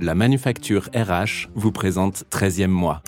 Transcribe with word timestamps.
La 0.00 0.14
manufacture 0.14 0.88
RH 0.94 1.48
vous 1.54 1.72
présente 1.72 2.24
13e 2.30 2.68
mois. 2.68 3.02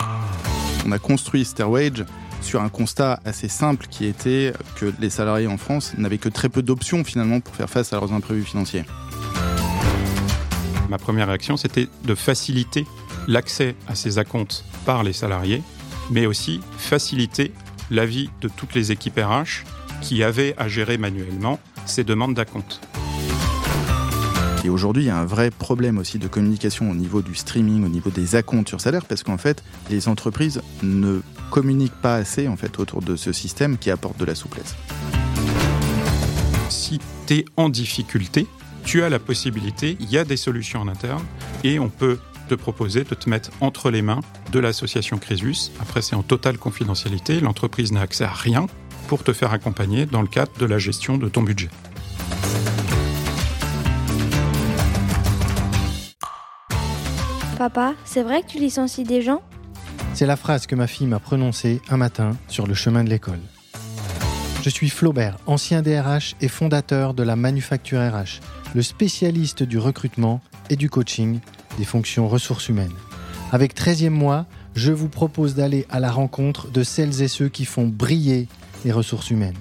On 0.86 0.92
a 0.92 0.98
construit 0.98 1.44
Stairwage 1.44 2.04
sur 2.40 2.62
un 2.62 2.68
constat 2.68 3.20
assez 3.24 3.48
simple 3.48 3.86
qui 3.88 4.06
était 4.06 4.52
que 4.76 4.92
les 4.98 5.10
salariés 5.10 5.46
en 5.46 5.56
France 5.56 5.94
n'avaient 5.98 6.18
que 6.18 6.28
très 6.28 6.48
peu 6.48 6.62
d'options 6.62 7.04
finalement 7.04 7.40
pour 7.40 7.54
faire 7.54 7.70
face 7.70 7.92
à 7.92 7.96
leurs 8.00 8.12
imprévus 8.12 8.44
financiers. 8.44 8.84
Ma 10.88 10.98
première 10.98 11.28
réaction, 11.28 11.56
c'était 11.56 11.86
de 12.04 12.14
faciliter 12.16 12.86
l'accès 13.28 13.76
à 13.86 13.94
ces 13.94 14.18
acomptes 14.18 14.64
par 14.84 15.04
les 15.04 15.12
salariés, 15.12 15.62
mais 16.10 16.26
aussi 16.26 16.60
faciliter 16.76 17.52
la 17.90 18.04
vie 18.04 18.30
de 18.40 18.48
toutes 18.48 18.74
les 18.74 18.90
équipes 18.90 19.20
RH 19.20 19.64
qui 20.00 20.24
avaient 20.24 20.54
à 20.58 20.66
gérer 20.66 20.98
manuellement 20.98 21.60
ces 21.86 22.02
demandes 22.02 22.34
d'acompte. 22.34 22.80
Et 24.62 24.68
aujourd'hui, 24.68 25.04
il 25.04 25.06
y 25.06 25.10
a 25.10 25.16
un 25.16 25.24
vrai 25.24 25.50
problème 25.50 25.96
aussi 25.96 26.18
de 26.18 26.28
communication 26.28 26.90
au 26.90 26.94
niveau 26.94 27.22
du 27.22 27.34
streaming, 27.34 27.84
au 27.84 27.88
niveau 27.88 28.10
des 28.10 28.36
acomptes 28.36 28.68
sur 28.68 28.80
salaire, 28.80 29.06
parce 29.06 29.22
qu'en 29.22 29.38
fait, 29.38 29.64
les 29.88 30.06
entreprises 30.06 30.60
ne 30.82 31.20
communiquent 31.50 32.00
pas 32.02 32.16
assez 32.16 32.46
en 32.46 32.56
fait 32.56 32.78
autour 32.78 33.00
de 33.00 33.16
ce 33.16 33.32
système 33.32 33.78
qui 33.78 33.90
apporte 33.90 34.18
de 34.18 34.24
la 34.26 34.34
souplesse. 34.34 34.76
Si 36.68 37.00
tu 37.26 37.34
es 37.34 37.44
en 37.56 37.70
difficulté, 37.70 38.46
tu 38.84 39.02
as 39.02 39.08
la 39.08 39.18
possibilité, 39.18 39.96
il 39.98 40.10
y 40.10 40.18
a 40.18 40.24
des 40.24 40.36
solutions 40.36 40.80
en 40.80 40.88
interne, 40.88 41.24
et 41.64 41.78
on 41.78 41.88
peut 41.88 42.18
te 42.48 42.54
proposer 42.54 43.04
de 43.04 43.14
te 43.14 43.30
mettre 43.30 43.50
entre 43.60 43.90
les 43.90 44.02
mains 44.02 44.20
de 44.52 44.58
l'association 44.58 45.18
Crésus. 45.18 45.70
Après, 45.80 46.02
c'est 46.02 46.16
en 46.16 46.22
totale 46.22 46.58
confidentialité, 46.58 47.40
l'entreprise 47.40 47.92
n'a 47.92 48.02
accès 48.02 48.24
à 48.24 48.32
rien 48.32 48.66
pour 49.08 49.24
te 49.24 49.32
faire 49.32 49.52
accompagner 49.52 50.04
dans 50.04 50.20
le 50.20 50.28
cadre 50.28 50.52
de 50.58 50.66
la 50.66 50.78
gestion 50.78 51.16
de 51.16 51.28
ton 51.28 51.42
budget. 51.42 51.70
Papa, 57.60 57.92
c'est 58.06 58.22
vrai 58.22 58.40
que 58.40 58.46
tu 58.46 58.58
licencies 58.58 59.04
des 59.04 59.20
gens 59.20 59.42
C'est 60.14 60.24
la 60.24 60.36
phrase 60.36 60.66
que 60.66 60.74
ma 60.74 60.86
fille 60.86 61.06
m'a 61.06 61.18
prononcée 61.18 61.82
un 61.90 61.98
matin 61.98 62.30
sur 62.48 62.66
le 62.66 62.72
chemin 62.72 63.04
de 63.04 63.10
l'école. 63.10 63.42
Je 64.62 64.70
suis 64.70 64.88
Flaubert, 64.88 65.36
ancien 65.44 65.82
DRH 65.82 66.36
et 66.40 66.48
fondateur 66.48 67.12
de 67.12 67.22
la 67.22 67.36
Manufacture 67.36 68.00
RH, 68.00 68.40
le 68.74 68.80
spécialiste 68.80 69.62
du 69.62 69.76
recrutement 69.76 70.40
et 70.70 70.76
du 70.76 70.88
coaching 70.88 71.40
des 71.76 71.84
fonctions 71.84 72.28
ressources 72.28 72.70
humaines. 72.70 72.94
Avec 73.52 73.76
13e 73.76 74.08
mois, 74.08 74.46
je 74.74 74.92
vous 74.92 75.10
propose 75.10 75.54
d'aller 75.54 75.84
à 75.90 76.00
la 76.00 76.10
rencontre 76.10 76.70
de 76.70 76.82
celles 76.82 77.20
et 77.20 77.28
ceux 77.28 77.50
qui 77.50 77.66
font 77.66 77.86
briller 77.86 78.48
les 78.86 78.92
ressources 78.92 79.28
humaines. 79.28 79.58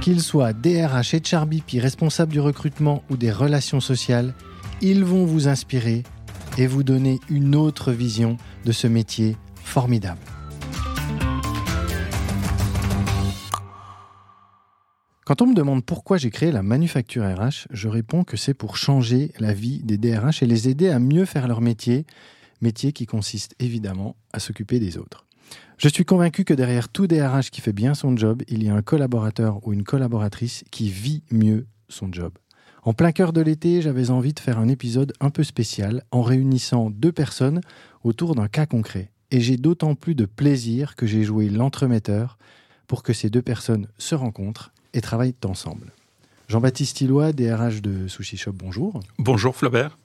Qu'ils 0.00 0.22
soient 0.22 0.52
DRH 0.52 1.14
et 1.14 1.22
Charbipi, 1.24 1.80
responsables 1.80 2.30
du 2.30 2.38
recrutement 2.38 3.02
ou 3.10 3.16
des 3.16 3.32
relations 3.32 3.80
sociales, 3.80 4.32
ils 4.80 5.04
vont 5.04 5.24
vous 5.24 5.48
inspirer 5.48 6.04
et 6.58 6.66
vous 6.66 6.82
donner 6.82 7.20
une 7.28 7.54
autre 7.54 7.92
vision 7.92 8.36
de 8.64 8.72
ce 8.72 8.86
métier 8.86 9.36
formidable. 9.56 10.20
Quand 15.24 15.40
on 15.40 15.46
me 15.46 15.54
demande 15.54 15.84
pourquoi 15.84 16.16
j'ai 16.16 16.30
créé 16.30 16.50
la 16.50 16.62
manufacture 16.62 17.24
RH, 17.24 17.68
je 17.70 17.88
réponds 17.88 18.24
que 18.24 18.36
c'est 18.36 18.54
pour 18.54 18.76
changer 18.76 19.32
la 19.38 19.54
vie 19.54 19.80
des 19.84 19.96
DRH 19.96 20.42
et 20.42 20.46
les 20.46 20.68
aider 20.68 20.88
à 20.88 20.98
mieux 20.98 21.24
faire 21.24 21.46
leur 21.46 21.60
métier, 21.60 22.06
métier 22.60 22.92
qui 22.92 23.06
consiste 23.06 23.54
évidemment 23.60 24.16
à 24.32 24.40
s'occuper 24.40 24.80
des 24.80 24.98
autres. 24.98 25.24
Je 25.78 25.88
suis 25.88 26.04
convaincu 26.04 26.44
que 26.44 26.54
derrière 26.54 26.88
tout 26.88 27.06
DRH 27.06 27.50
qui 27.50 27.60
fait 27.60 27.72
bien 27.72 27.94
son 27.94 28.16
job, 28.16 28.42
il 28.48 28.62
y 28.62 28.68
a 28.68 28.74
un 28.74 28.82
collaborateur 28.82 29.66
ou 29.66 29.72
une 29.72 29.84
collaboratrice 29.84 30.64
qui 30.70 30.90
vit 30.90 31.22
mieux 31.30 31.66
son 31.88 32.12
job. 32.12 32.32
En 32.84 32.94
plein 32.94 33.12
cœur 33.12 33.32
de 33.32 33.40
l'été, 33.40 33.80
j'avais 33.80 34.10
envie 34.10 34.32
de 34.32 34.40
faire 34.40 34.58
un 34.58 34.66
épisode 34.66 35.12
un 35.20 35.30
peu 35.30 35.44
spécial 35.44 36.02
en 36.10 36.22
réunissant 36.22 36.90
deux 36.90 37.12
personnes 37.12 37.60
autour 38.02 38.34
d'un 38.34 38.48
cas 38.48 38.66
concret. 38.66 39.12
Et 39.30 39.40
j'ai 39.40 39.56
d'autant 39.56 39.94
plus 39.94 40.16
de 40.16 40.26
plaisir 40.26 40.96
que 40.96 41.06
j'ai 41.06 41.22
joué 41.22 41.48
l'entremetteur 41.48 42.38
pour 42.88 43.04
que 43.04 43.12
ces 43.12 43.30
deux 43.30 43.40
personnes 43.40 43.86
se 43.98 44.16
rencontrent 44.16 44.72
et 44.94 45.00
travaillent 45.00 45.36
ensemble. 45.44 45.92
Jean-Baptiste 46.48 47.00
Illois, 47.00 47.32
DRH 47.32 47.82
de 47.82 48.08
Sushi 48.08 48.36
Shop, 48.36 48.52
bonjour. 48.52 48.98
Bonjour 49.16 49.54
Flaubert. 49.54 49.96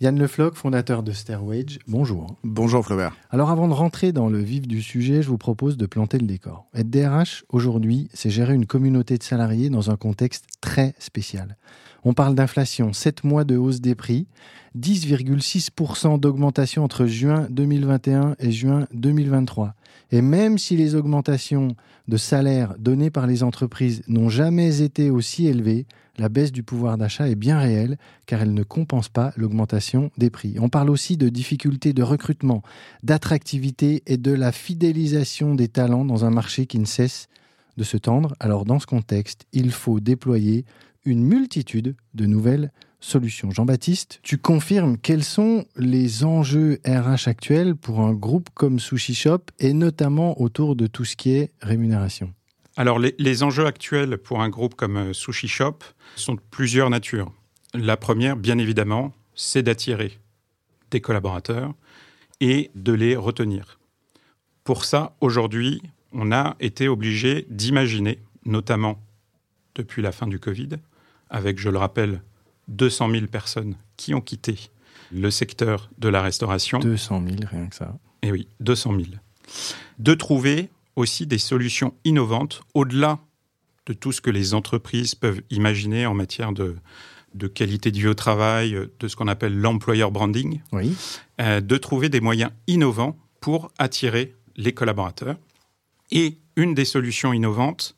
Yann 0.00 0.18
Lefloc, 0.18 0.56
fondateur 0.56 1.04
de 1.04 1.12
Stairwage, 1.12 1.78
bonjour. 1.86 2.34
Bonjour 2.42 2.84
Flaubert. 2.84 3.16
Alors 3.30 3.50
avant 3.50 3.68
de 3.68 3.74
rentrer 3.74 4.10
dans 4.10 4.28
le 4.28 4.40
vif 4.40 4.66
du 4.66 4.82
sujet, 4.82 5.22
je 5.22 5.28
vous 5.28 5.38
propose 5.38 5.76
de 5.76 5.86
planter 5.86 6.18
le 6.18 6.26
décor. 6.26 6.66
Être 6.74 6.90
DRH, 6.90 7.44
aujourd'hui, 7.48 8.08
c'est 8.12 8.28
gérer 8.28 8.54
une 8.54 8.66
communauté 8.66 9.18
de 9.18 9.22
salariés 9.22 9.70
dans 9.70 9.92
un 9.92 9.96
contexte 9.96 10.46
très 10.60 10.96
spécial. 10.98 11.56
On 12.04 12.12
parle 12.12 12.34
d'inflation, 12.34 12.92
7 12.92 13.24
mois 13.24 13.44
de 13.44 13.56
hausse 13.56 13.80
des 13.80 13.94
prix, 13.94 14.26
10,6% 14.78 16.20
d'augmentation 16.20 16.84
entre 16.84 17.06
juin 17.06 17.46
2021 17.50 18.36
et 18.38 18.52
juin 18.52 18.86
2023. 18.92 19.74
Et 20.10 20.20
même 20.20 20.58
si 20.58 20.76
les 20.76 20.94
augmentations 20.94 21.76
de 22.06 22.16
salaire 22.18 22.74
données 22.78 23.10
par 23.10 23.26
les 23.26 23.42
entreprises 23.42 24.02
n'ont 24.06 24.28
jamais 24.28 24.82
été 24.82 25.08
aussi 25.10 25.46
élevées, 25.46 25.86
la 26.18 26.28
baisse 26.28 26.52
du 26.52 26.62
pouvoir 26.62 26.98
d'achat 26.98 27.28
est 27.28 27.34
bien 27.34 27.58
réelle 27.58 27.96
car 28.26 28.42
elle 28.42 28.54
ne 28.54 28.62
compense 28.62 29.08
pas 29.08 29.32
l'augmentation 29.36 30.10
des 30.18 30.30
prix. 30.30 30.56
On 30.60 30.68
parle 30.68 30.90
aussi 30.90 31.16
de 31.16 31.28
difficultés 31.28 31.92
de 31.92 32.02
recrutement, 32.02 32.62
d'attractivité 33.02 34.02
et 34.06 34.16
de 34.18 34.30
la 34.30 34.52
fidélisation 34.52 35.54
des 35.54 35.68
talents 35.68 36.04
dans 36.04 36.24
un 36.24 36.30
marché 36.30 36.66
qui 36.66 36.78
ne 36.78 36.84
cesse 36.84 37.28
de 37.76 37.82
se 37.82 37.96
tendre. 37.96 38.34
Alors 38.38 38.64
dans 38.64 38.78
ce 38.78 38.86
contexte, 38.86 39.46
il 39.52 39.72
faut 39.72 40.00
déployer 40.00 40.64
une 41.04 41.24
multitude 41.24 41.96
de 42.14 42.26
nouvelles 42.26 42.72
solutions. 43.00 43.50
Jean-Baptiste, 43.50 44.20
tu 44.22 44.38
confirmes 44.38 44.96
quels 44.96 45.24
sont 45.24 45.66
les 45.76 46.24
enjeux 46.24 46.80
RH 46.86 47.28
actuels 47.28 47.76
pour 47.76 48.00
un 48.00 48.14
groupe 48.14 48.48
comme 48.54 48.78
Sushi 48.78 49.14
Shop 49.14 49.40
et 49.58 49.72
notamment 49.72 50.40
autour 50.40 50.74
de 50.74 50.86
tout 50.86 51.04
ce 51.04 51.16
qui 51.16 51.32
est 51.32 51.52
rémunération? 51.60 52.32
Alors 52.76 52.98
les, 52.98 53.42
enjeux 53.44 53.66
actuels 53.66 54.18
pour 54.18 54.42
un 54.42 54.48
groupe 54.48 54.74
comme 54.74 54.96
euh, 54.96 55.12
Sushi 55.12 55.46
Shop 55.46 55.78
sont 56.16 56.34
de 56.34 56.40
plusieurs 56.50 56.90
natures. 56.90 57.30
La 57.72 57.96
première, 57.96 58.36
bien 58.36 58.58
évidemment, 58.58 59.12
c'est 59.34 59.62
d'attirer 59.62 60.18
des 60.90 61.00
collaborateurs 61.00 61.72
et 62.40 62.70
de 62.74 62.92
les 62.92 63.14
retenir. 63.14 63.78
Pour 64.64 64.84
ça, 64.84 65.14
aujourd'hui, 65.20 65.82
on 66.12 66.32
a 66.32 66.56
été 66.58 66.88
obligé 66.88 67.46
d'imaginer, 67.48 68.18
notamment 68.44 68.98
depuis 69.74 70.02
la 70.02 70.12
fin 70.12 70.26
du 70.26 70.38
Covid, 70.38 70.70
avec, 71.34 71.58
je 71.58 71.68
le 71.68 71.78
rappelle, 71.78 72.22
200 72.68 73.10
000 73.10 73.26
personnes 73.26 73.74
qui 73.96 74.14
ont 74.14 74.20
quitté 74.20 74.56
le 75.12 75.30
secteur 75.30 75.90
de 75.98 76.08
la 76.08 76.22
restauration. 76.22 76.78
200 76.78 77.22
000, 77.26 77.36
rien 77.50 77.66
que 77.66 77.74
ça. 77.74 77.98
Et 78.22 78.30
oui, 78.30 78.48
200 78.60 78.92
000. 78.92 79.02
De 79.98 80.14
trouver 80.14 80.70
aussi 80.96 81.26
des 81.26 81.38
solutions 81.38 81.92
innovantes 82.04 82.62
au-delà 82.72 83.18
de 83.86 83.92
tout 83.92 84.12
ce 84.12 84.20
que 84.20 84.30
les 84.30 84.54
entreprises 84.54 85.14
peuvent 85.14 85.42
imaginer 85.50 86.06
en 86.06 86.14
matière 86.14 86.52
de, 86.52 86.76
de 87.34 87.48
qualité 87.48 87.90
de 87.90 87.98
vie 87.98 88.06
au 88.06 88.14
travail, 88.14 88.78
de 89.00 89.08
ce 89.08 89.16
qu'on 89.16 89.28
appelle 89.28 89.58
l'employer 89.58 90.08
branding. 90.10 90.60
Oui. 90.72 90.96
Euh, 91.40 91.60
de 91.60 91.76
trouver 91.76 92.08
des 92.08 92.20
moyens 92.20 92.52
innovants 92.68 93.18
pour 93.40 93.72
attirer 93.78 94.36
les 94.56 94.72
collaborateurs. 94.72 95.36
Et 96.12 96.38
une 96.54 96.74
des 96.74 96.84
solutions 96.84 97.32
innovantes, 97.32 97.96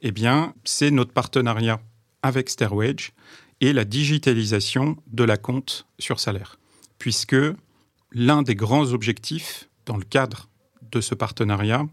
eh 0.00 0.10
bien, 0.10 0.54
c'est 0.64 0.90
notre 0.90 1.12
partenariat 1.12 1.80
avec 2.22 2.48
Stairwage 2.48 3.12
et 3.60 3.72
la 3.72 3.84
digitalisation 3.84 4.96
de 5.12 5.24
la 5.24 5.36
compte 5.36 5.86
sur 5.98 6.20
salaire. 6.20 6.58
Puisque 6.98 7.36
l'un 8.12 8.42
des 8.42 8.54
grands 8.54 8.92
objectifs 8.92 9.68
dans 9.86 9.96
le 9.96 10.04
cadre 10.04 10.48
de 10.90 11.00
ce 11.00 11.14
partenariat 11.14 11.86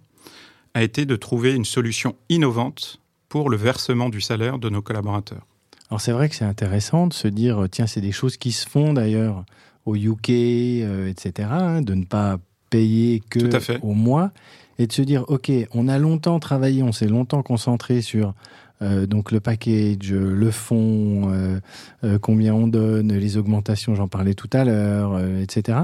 a 0.73 0.83
été 0.83 1.05
de 1.05 1.15
trouver 1.15 1.53
une 1.53 1.65
solution 1.65 2.15
innovante 2.29 2.99
pour 3.29 3.49
le 3.49 3.57
versement 3.57 4.09
du 4.09 4.21
salaire 4.21 4.59
de 4.59 4.69
nos 4.69 4.81
collaborateurs. 4.81 5.45
Alors 5.89 6.01
c'est 6.01 6.11
vrai 6.11 6.29
que 6.29 6.35
c'est 6.35 6.45
intéressant 6.45 7.07
de 7.07 7.13
se 7.13 7.27
dire, 7.27 7.65
tiens, 7.71 7.87
c'est 7.87 8.01
des 8.01 8.11
choses 8.11 8.37
qui 8.37 8.51
se 8.51 8.67
font 8.67 8.93
d'ailleurs 8.93 9.45
au 9.85 9.95
UK, 9.95 10.29
euh, 10.29 11.07
etc., 11.07 11.49
hein, 11.51 11.81
de 11.81 11.93
ne 11.93 12.05
pas 12.05 12.37
payer 12.69 13.21
que 13.29 13.39
au 13.81 13.93
mois, 13.93 14.31
et 14.79 14.87
de 14.87 14.91
se 14.91 15.01
dire, 15.01 15.23
ok, 15.27 15.51
on 15.73 15.87
a 15.87 15.97
longtemps 15.97 16.39
travaillé, 16.39 16.83
on 16.83 16.91
s'est 16.91 17.07
longtemps 17.07 17.43
concentré 17.43 18.01
sur 18.01 18.33
euh, 18.81 19.05
donc 19.05 19.31
le 19.31 19.39
package, 19.39 20.11
le 20.11 20.51
fond, 20.51 21.31
euh, 21.31 21.59
euh, 22.03 22.19
combien 22.19 22.53
on 22.53 22.67
donne, 22.67 23.13
les 23.13 23.37
augmentations, 23.37 23.95
j'en 23.95 24.07
parlais 24.07 24.33
tout 24.33 24.49
à 24.53 24.65
l'heure, 24.65 25.19
etc. 25.39 25.79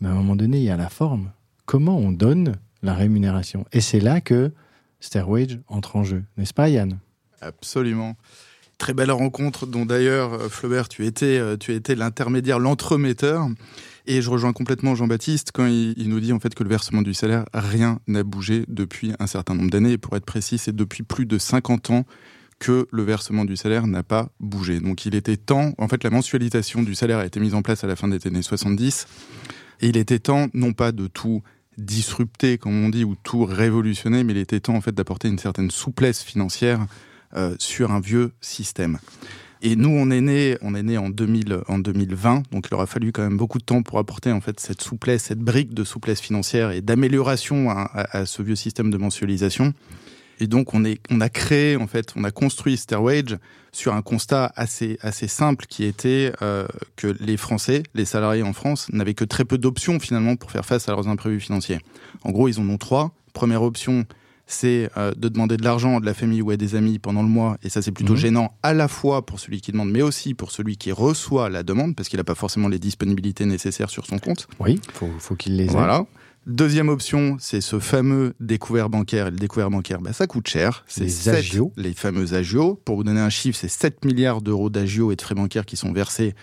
Mais 0.00 0.08
à 0.08 0.12
un 0.12 0.14
moment 0.14 0.36
donné, 0.36 0.58
il 0.58 0.64
y 0.64 0.70
a 0.70 0.76
la 0.76 0.88
forme. 0.88 1.30
Comment 1.66 1.96
on 1.96 2.10
donne 2.12 2.56
la 2.82 2.94
rémunération? 2.94 3.64
Et 3.72 3.80
c'est 3.80 4.00
là 4.00 4.20
que 4.20 4.52
Stairwage 5.00 5.60
entre 5.68 5.96
en 5.96 6.04
jeu, 6.04 6.24
n'est-ce 6.36 6.54
pas 6.54 6.68
Yann? 6.68 6.98
Absolument. 7.40 8.16
Très 8.82 8.94
belle 8.94 9.12
rencontre 9.12 9.64
dont 9.64 9.86
d'ailleurs, 9.86 10.50
Flaubert, 10.50 10.88
tu 10.88 11.06
étais, 11.06 11.40
tu 11.58 11.72
étais 11.72 11.94
l'intermédiaire, 11.94 12.58
l'entremetteur. 12.58 13.46
Et 14.08 14.20
je 14.20 14.28
rejoins 14.28 14.52
complètement 14.52 14.96
Jean-Baptiste 14.96 15.52
quand 15.54 15.66
il, 15.66 16.08
nous 16.08 16.18
dit 16.18 16.32
en 16.32 16.40
fait 16.40 16.52
que 16.52 16.64
le 16.64 16.68
versement 16.68 17.00
du 17.02 17.14
salaire, 17.14 17.44
rien 17.54 18.00
n'a 18.08 18.24
bougé 18.24 18.64
depuis 18.66 19.12
un 19.20 19.28
certain 19.28 19.54
nombre 19.54 19.70
d'années. 19.70 19.98
pour 19.98 20.16
être 20.16 20.24
précis, 20.24 20.58
c'est 20.58 20.74
depuis 20.74 21.04
plus 21.04 21.26
de 21.26 21.38
50 21.38 21.90
ans 21.90 22.04
que 22.58 22.88
le 22.90 23.04
versement 23.04 23.44
du 23.44 23.54
salaire 23.54 23.86
n'a 23.86 24.02
pas 24.02 24.30
bougé. 24.40 24.80
Donc 24.80 25.06
il 25.06 25.14
était 25.14 25.36
temps, 25.36 25.74
en 25.78 25.86
fait 25.86 26.02
la 26.02 26.10
mensualisation 26.10 26.82
du 26.82 26.96
salaire 26.96 27.18
a 27.18 27.26
été 27.26 27.38
mise 27.38 27.54
en 27.54 27.62
place 27.62 27.84
à 27.84 27.86
la 27.86 27.94
fin 27.94 28.08
des 28.08 28.26
années 28.26 28.42
70, 28.42 29.06
et 29.80 29.90
il 29.90 29.96
était 29.96 30.18
temps 30.18 30.48
non 30.54 30.72
pas 30.72 30.90
de 30.90 31.06
tout 31.06 31.40
disrupter, 31.78 32.58
comme 32.58 32.84
on 32.84 32.88
dit, 32.88 33.04
ou 33.04 33.14
tout 33.14 33.44
révolutionner, 33.44 34.24
mais 34.24 34.32
il 34.32 34.38
était 34.38 34.58
temps 34.58 34.74
en 34.74 34.80
fait 34.80 34.92
d'apporter 34.92 35.28
une 35.28 35.38
certaine 35.38 35.70
souplesse 35.70 36.24
financière 36.24 36.84
euh, 37.36 37.54
sur 37.58 37.92
un 37.92 38.00
vieux 38.00 38.32
système. 38.40 38.98
Et 39.64 39.76
nous, 39.76 39.90
on 39.90 40.10
est 40.10 40.20
né, 40.20 40.58
on 40.60 40.74
est 40.74 40.82
né 40.82 40.98
en, 40.98 41.08
2000, 41.08 41.60
en 41.68 41.78
2020, 41.78 42.42
donc 42.50 42.66
il 42.68 42.74
aura 42.74 42.86
fallu 42.86 43.12
quand 43.12 43.22
même 43.22 43.36
beaucoup 43.36 43.58
de 43.58 43.64
temps 43.64 43.82
pour 43.82 44.00
apporter 44.00 44.32
en 44.32 44.40
fait 44.40 44.58
cette 44.58 44.82
souplesse, 44.82 45.24
cette 45.24 45.38
brique 45.38 45.72
de 45.72 45.84
souplesse 45.84 46.20
financière 46.20 46.72
et 46.72 46.80
d'amélioration 46.80 47.70
à, 47.70 48.26
ce 48.26 48.42
vieux 48.42 48.56
système 48.56 48.90
de 48.90 48.96
mensualisation. 48.96 49.72
Et 50.40 50.48
donc 50.48 50.74
on, 50.74 50.84
est, 50.84 51.00
on 51.10 51.20
a 51.20 51.28
créé 51.28 51.76
en 51.76 51.86
fait, 51.86 52.12
on 52.16 52.24
a 52.24 52.32
construit 52.32 52.76
Stairwage 52.76 53.38
sur 53.70 53.94
un 53.94 54.02
constat 54.02 54.52
assez 54.56 54.98
assez 55.00 55.28
simple 55.28 55.66
qui 55.68 55.84
était 55.84 56.32
euh, 56.42 56.66
que 56.96 57.14
les 57.20 57.36
Français, 57.36 57.84
les 57.94 58.04
salariés 58.04 58.42
en 58.42 58.52
France, 58.52 58.88
n'avaient 58.92 59.14
que 59.14 59.24
très 59.24 59.44
peu 59.44 59.58
d'options 59.58 60.00
finalement 60.00 60.34
pour 60.34 60.50
faire 60.50 60.66
face 60.66 60.88
à 60.88 60.92
leurs 60.92 61.06
imprévus 61.06 61.38
financiers. 61.38 61.78
En 62.24 62.32
gros, 62.32 62.48
ils 62.48 62.58
en 62.58 62.68
ont 62.68 62.78
trois. 62.78 63.12
Première 63.32 63.62
option, 63.62 64.06
c'est 64.46 64.90
euh, 64.96 65.12
de 65.16 65.28
demander 65.28 65.56
de 65.56 65.64
l'argent 65.64 65.96
à 65.96 66.00
de 66.00 66.06
la 66.06 66.14
famille 66.14 66.42
ou 66.42 66.50
à 66.50 66.56
des 66.56 66.74
amis 66.74 66.98
pendant 66.98 67.22
le 67.22 67.28
mois, 67.28 67.56
et 67.62 67.68
ça 67.68 67.82
c'est 67.82 67.92
plutôt 67.92 68.14
mhm. 68.14 68.18
gênant 68.18 68.58
à 68.62 68.74
la 68.74 68.88
fois 68.88 69.24
pour 69.24 69.40
celui 69.40 69.60
qui 69.60 69.72
demande, 69.72 69.90
mais 69.90 70.02
aussi 70.02 70.34
pour 70.34 70.50
celui 70.50 70.76
qui 70.76 70.92
reçoit 70.92 71.48
la 71.48 71.62
demande, 71.62 71.96
parce 71.96 72.08
qu'il 72.08 72.18
n'a 72.18 72.24
pas 72.24 72.34
forcément 72.34 72.68
les 72.68 72.78
disponibilités 72.78 73.46
nécessaires 73.46 73.90
sur 73.90 74.06
son 74.06 74.18
compte. 74.18 74.48
Oui, 74.60 74.80
faut, 74.92 75.10
faut 75.18 75.34
qu'il 75.34 75.56
les 75.56 75.64
ait. 75.64 75.68
Voilà. 75.68 76.06
Deuxième 76.46 76.88
option, 76.88 77.36
c'est 77.38 77.60
ce 77.60 77.78
fameux 77.78 78.34
découvert 78.40 78.88
bancaire. 78.88 79.28
Et 79.28 79.30
le 79.30 79.36
découvert 79.36 79.70
bancaire, 79.70 80.00
bah, 80.00 80.12
ça 80.12 80.26
coûte 80.26 80.48
cher. 80.48 80.84
C'est 80.88 81.04
les 81.04 81.28
agios. 81.28 81.72
Les 81.76 81.92
fameux 81.92 82.34
agios. 82.34 82.80
Pour 82.84 82.96
vous 82.96 83.04
donner 83.04 83.20
un 83.20 83.30
chiffre, 83.30 83.56
c'est 83.56 83.68
7 83.68 84.04
milliards 84.04 84.42
d'euros 84.42 84.68
d'agios 84.68 85.12
et 85.12 85.16
de 85.16 85.22
frais 85.22 85.36
bancaires 85.36 85.64
qui 85.64 85.76
sont 85.76 85.92
versés 85.92 86.34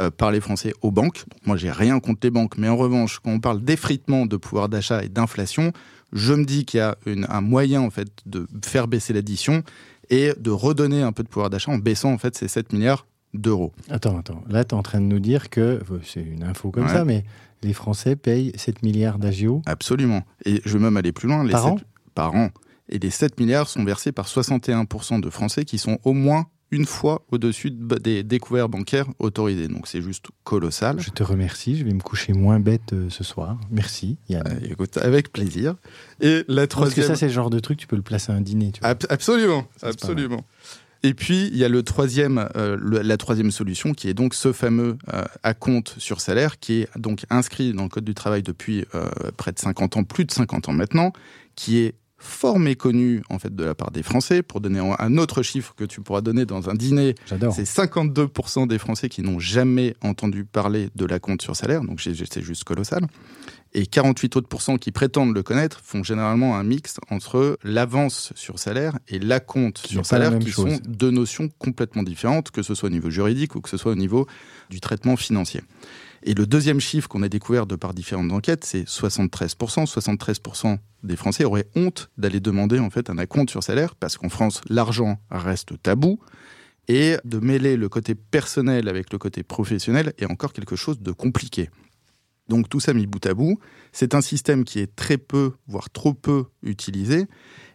euh, 0.00 0.10
par 0.12 0.30
les 0.30 0.40
Français 0.40 0.74
aux 0.80 0.92
banques. 0.92 1.24
Donc, 1.28 1.46
moi, 1.46 1.56
j'ai 1.56 1.72
rien 1.72 1.98
contre 1.98 2.20
les 2.22 2.30
banques, 2.30 2.56
mais 2.56 2.68
en 2.68 2.76
revanche, 2.76 3.18
quand 3.18 3.32
on 3.32 3.40
parle 3.40 3.60
d'effritement 3.60 4.26
de 4.26 4.36
pouvoir 4.36 4.68
d'achat 4.68 5.02
et 5.02 5.08
d'inflation, 5.08 5.72
je 6.12 6.34
me 6.34 6.44
dis 6.44 6.64
qu'il 6.64 6.78
y 6.78 6.80
a 6.80 6.96
un 7.06 7.40
moyen 7.40 7.80
en 7.80 7.90
fait 7.90 8.08
de 8.26 8.46
faire 8.64 8.88
baisser 8.88 9.12
l'addition 9.12 9.62
et 10.10 10.32
de 10.38 10.50
redonner 10.50 11.02
un 11.02 11.12
peu 11.12 11.22
de 11.22 11.28
pouvoir 11.28 11.50
d'achat 11.50 11.70
en 11.70 11.78
baissant 11.78 12.12
en 12.12 12.18
fait 12.18 12.36
ces 12.36 12.48
7 12.48 12.72
milliards 12.72 13.06
d'euros. 13.34 13.72
Attends, 13.90 14.18
attends. 14.18 14.42
Là, 14.48 14.64
tu 14.64 14.74
es 14.74 14.78
en 14.78 14.82
train 14.82 15.00
de 15.00 15.06
nous 15.06 15.20
dire 15.20 15.50
que, 15.50 15.60
euh, 15.60 16.00
c'est 16.02 16.22
une 16.22 16.42
info 16.42 16.70
comme 16.70 16.88
ça, 16.88 17.04
mais 17.04 17.24
les 17.62 17.72
Français 17.72 18.16
payent 18.16 18.52
7 18.56 18.82
milliards 18.82 19.18
d'agio? 19.18 19.62
Absolument. 19.66 20.22
Et 20.44 20.62
je 20.64 20.72
veux 20.72 20.82
même 20.82 20.96
aller 20.96 21.12
plus 21.12 21.28
loin. 21.28 21.44
Les 21.44 21.50
par 21.50 21.66
an? 21.66 21.78
Par 22.14 22.34
an. 22.34 22.50
Et 22.88 22.98
les 22.98 23.10
7 23.10 23.38
milliards 23.38 23.68
sont 23.68 23.84
versés 23.84 24.12
par 24.12 24.26
61% 24.26 25.20
de 25.20 25.28
Français 25.28 25.64
qui 25.64 25.78
sont 25.78 25.98
au 26.04 26.14
moins 26.14 26.46
une 26.70 26.84
fois 26.84 27.24
au-dessus 27.30 27.70
des 27.70 28.22
découvertes 28.22 28.70
bancaires 28.70 29.06
autorisées. 29.18 29.68
Donc 29.68 29.86
c'est 29.86 30.02
juste 30.02 30.26
colossal. 30.44 31.00
Je 31.00 31.10
te 31.10 31.22
remercie, 31.22 31.76
je 31.76 31.84
vais 31.84 31.92
me 31.92 32.00
coucher 32.00 32.32
moins 32.32 32.60
bête 32.60 32.92
euh, 32.92 33.08
ce 33.10 33.24
soir. 33.24 33.58
Merci 33.70 34.18
Yann. 34.28 34.46
Euh, 34.46 34.68
écoute, 34.70 34.96
avec 34.98 35.32
plaisir. 35.32 35.76
Et 36.20 36.44
la 36.48 36.66
troisième... 36.66 36.94
Parce 36.94 37.08
que 37.08 37.14
ça 37.14 37.18
c'est 37.18 37.28
le 37.28 37.32
genre 37.32 37.50
de 37.50 37.58
truc, 37.58 37.78
tu 37.78 37.86
peux 37.86 37.96
le 37.96 38.02
placer 38.02 38.32
à 38.32 38.34
un 38.34 38.40
dîner. 38.40 38.72
Tu 38.72 38.80
absolument, 38.82 39.66
absolument. 39.82 40.44
Et 41.04 41.14
puis, 41.14 41.46
il 41.52 41.56
y 41.56 41.64
a 41.64 41.68
le 41.68 41.84
troisième, 41.84 42.48
euh, 42.56 42.76
la 43.04 43.16
troisième 43.16 43.52
solution 43.52 43.94
qui 43.94 44.08
est 44.08 44.14
donc 44.14 44.34
ce 44.34 44.52
fameux 44.52 44.98
euh, 45.14 45.24
acompte 45.44 45.94
sur 45.98 46.20
salaire 46.20 46.58
qui 46.58 46.80
est 46.80 46.88
donc 46.98 47.24
inscrit 47.30 47.72
dans 47.72 47.84
le 47.84 47.88
Code 47.88 48.04
du 48.04 48.14
travail 48.14 48.42
depuis 48.42 48.84
près 49.36 49.52
de 49.52 49.58
50 49.58 49.96
ans, 49.96 50.04
plus 50.04 50.24
de 50.24 50.32
50 50.32 50.68
ans 50.68 50.72
maintenant, 50.72 51.12
qui 51.54 51.78
est 51.78 51.94
fort 52.18 52.58
méconnu 52.58 53.22
en 53.30 53.38
fait 53.38 53.54
de 53.54 53.64
la 53.64 53.74
part 53.74 53.90
des 53.90 54.02
Français. 54.02 54.42
Pour 54.42 54.60
donner 54.60 54.80
un 54.98 55.16
autre 55.16 55.42
chiffre 55.42 55.74
que 55.76 55.84
tu 55.84 56.00
pourras 56.00 56.20
donner 56.20 56.44
dans 56.44 56.68
un 56.68 56.74
dîner, 56.74 57.14
c'est 57.26 57.64
52% 57.64 58.66
des 58.66 58.78
Français 58.78 59.08
qui 59.08 59.22
n'ont 59.22 59.38
jamais 59.38 59.94
entendu 60.02 60.44
parler 60.44 60.90
de 60.94 61.06
la 61.06 61.18
compte 61.18 61.42
sur 61.42 61.56
salaire, 61.56 61.82
donc 61.82 62.00
c'est 62.00 62.14
juste 62.14 62.64
colossal. 62.64 63.06
Et 63.74 63.86
48 63.86 64.36
autres 64.36 64.48
qui 64.78 64.92
prétendent 64.92 65.34
le 65.34 65.42
connaître 65.42 65.80
font 65.84 66.02
généralement 66.02 66.56
un 66.56 66.64
mix 66.64 66.96
entre 67.10 67.58
l'avance 67.62 68.32
sur 68.34 68.58
salaire 68.58 68.98
et 69.08 69.18
la 69.18 69.40
compte 69.40 69.78
sur 69.78 70.06
salaire, 70.06 70.38
qui 70.38 70.50
sont 70.50 70.78
deux 70.86 71.10
notions 71.10 71.48
complètement 71.58 72.02
différentes, 72.02 72.50
que 72.50 72.62
ce 72.62 72.74
soit 72.74 72.88
au 72.88 72.92
niveau 72.92 73.10
juridique 73.10 73.54
ou 73.54 73.60
que 73.60 73.68
ce 73.68 73.76
soit 73.76 73.92
au 73.92 73.96
niveau 73.96 74.26
du 74.70 74.80
traitement 74.80 75.16
financier. 75.16 75.60
Et 76.22 76.34
le 76.34 76.46
deuxième 76.46 76.80
chiffre 76.80 77.08
qu'on 77.08 77.22
a 77.22 77.28
découvert 77.28 77.66
de 77.66 77.76
par 77.76 77.94
différentes 77.94 78.32
enquêtes, 78.32 78.64
c'est 78.64 78.84
73%. 78.88 79.86
73% 79.86 80.78
des 81.02 81.16
Français 81.16 81.44
auraient 81.44 81.68
honte 81.76 82.10
d'aller 82.18 82.40
demander 82.40 82.78
en 82.78 82.90
fait 82.90 83.10
un 83.10 83.18
acompte 83.18 83.50
sur 83.50 83.62
salaire 83.62 83.94
parce 83.94 84.16
qu'en 84.16 84.28
France, 84.28 84.60
l'argent 84.68 85.18
reste 85.30 85.80
tabou. 85.82 86.18
Et 86.90 87.16
de 87.24 87.38
mêler 87.38 87.76
le 87.76 87.90
côté 87.90 88.14
personnel 88.14 88.88
avec 88.88 89.12
le 89.12 89.18
côté 89.18 89.42
professionnel 89.42 90.14
est 90.16 90.24
encore 90.24 90.54
quelque 90.54 90.74
chose 90.74 91.00
de 91.00 91.12
compliqué. 91.12 91.68
Donc 92.48 92.70
tout 92.70 92.80
ça 92.80 92.94
mis 92.94 93.06
bout 93.06 93.24
à 93.26 93.34
bout, 93.34 93.58
c'est 93.92 94.14
un 94.14 94.22
système 94.22 94.64
qui 94.64 94.80
est 94.80 94.96
très 94.96 95.18
peu, 95.18 95.52
voire 95.66 95.90
trop 95.90 96.14
peu 96.14 96.46
utilisé. 96.62 97.26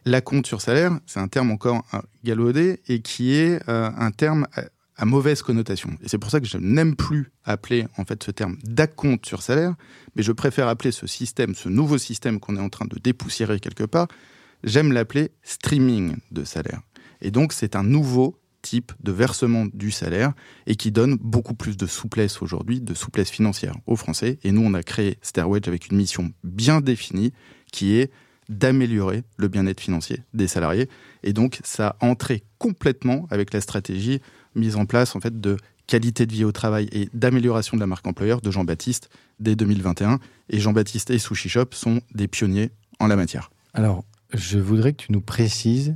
La 0.05 0.21
compte 0.21 0.47
sur 0.47 0.61
salaire, 0.61 0.99
c'est 1.05 1.19
un 1.19 1.27
terme 1.27 1.51
encore 1.51 1.85
galvaudé 2.23 2.81
et 2.87 3.01
qui 3.01 3.35
est 3.35 3.61
euh, 3.69 3.89
un 3.95 4.11
terme 4.11 4.47
euh, 4.57 4.63
à 4.95 5.05
mauvaise 5.05 5.41
connotation. 5.41 5.91
Et 6.03 6.09
c'est 6.09 6.17
pour 6.17 6.31
ça 6.31 6.39
que 6.39 6.47
je 6.47 6.57
n'aime 6.57 6.95
plus 6.95 7.31
appeler 7.43 7.87
en 7.97 8.05
fait 8.05 8.23
ce 8.23 8.31
terme 8.31 8.57
d'acompte 8.63 9.25
sur 9.25 9.41
salaire, 9.41 9.75
mais 10.15 10.23
je 10.23 10.31
préfère 10.31 10.67
appeler 10.67 10.91
ce 10.91 11.07
système, 11.07 11.55
ce 11.55 11.69
nouveau 11.69 11.97
système 11.97 12.39
qu'on 12.39 12.55
est 12.55 12.61
en 12.61 12.69
train 12.69 12.85
de 12.85 12.97
dépoussiérer 12.99 13.59
quelque 13.59 13.83
part, 13.83 14.07
j'aime 14.63 14.91
l'appeler 14.91 15.31
streaming 15.43 16.15
de 16.31 16.43
salaire. 16.43 16.81
Et 17.21 17.31
donc 17.31 17.53
c'est 17.53 17.75
un 17.75 17.83
nouveau 17.83 18.39
type 18.63 18.93
de 19.03 19.11
versement 19.11 19.67
du 19.73 19.91
salaire 19.91 20.33
et 20.65 20.75
qui 20.75 20.91
donne 20.91 21.17
beaucoup 21.17 21.53
plus 21.53 21.77
de 21.77 21.85
souplesse 21.85 22.41
aujourd'hui, 22.41 22.81
de 22.81 22.95
souplesse 22.95 23.29
financière 23.29 23.75
aux 23.85 23.95
Français. 23.95 24.39
Et 24.43 24.51
nous, 24.51 24.61
on 24.63 24.73
a 24.73 24.81
créé 24.81 25.17
Stairwedge 25.21 25.67
avec 25.67 25.89
une 25.89 25.97
mission 25.97 26.31
bien 26.43 26.81
définie 26.81 27.33
qui 27.71 27.95
est 27.95 28.11
d'améliorer 28.49 29.23
le 29.37 29.47
bien-être 29.47 29.79
financier 29.79 30.23
des 30.33 30.47
salariés. 30.47 30.89
Et 31.23 31.33
donc, 31.33 31.59
ça 31.63 31.95
a 31.99 32.05
entré 32.05 32.43
complètement 32.57 33.27
avec 33.29 33.53
la 33.53 33.61
stratégie 33.61 34.21
mise 34.55 34.75
en 34.75 34.85
place 34.85 35.15
en 35.15 35.19
fait 35.19 35.39
de 35.39 35.57
qualité 35.87 36.25
de 36.25 36.31
vie 36.31 36.45
au 36.45 36.51
travail 36.51 36.87
et 36.91 37.09
d'amélioration 37.13 37.77
de 37.77 37.81
la 37.81 37.87
marque 37.87 38.07
employeur 38.07 38.41
de 38.41 38.51
Jean-Baptiste 38.51 39.09
dès 39.39 39.55
2021. 39.55 40.19
Et 40.49 40.59
Jean-Baptiste 40.59 41.09
et 41.09 41.19
Sushi 41.19 41.49
Shop 41.49 41.67
sont 41.71 42.01
des 42.13 42.27
pionniers 42.27 42.71
en 42.99 43.07
la 43.07 43.15
matière. 43.15 43.51
Alors, 43.73 44.03
je 44.33 44.59
voudrais 44.59 44.93
que 44.93 45.03
tu 45.03 45.11
nous 45.11 45.21
précises 45.21 45.95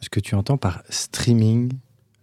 ce 0.00 0.08
que 0.08 0.20
tu 0.20 0.34
entends 0.34 0.56
par 0.56 0.82
streaming. 0.88 1.72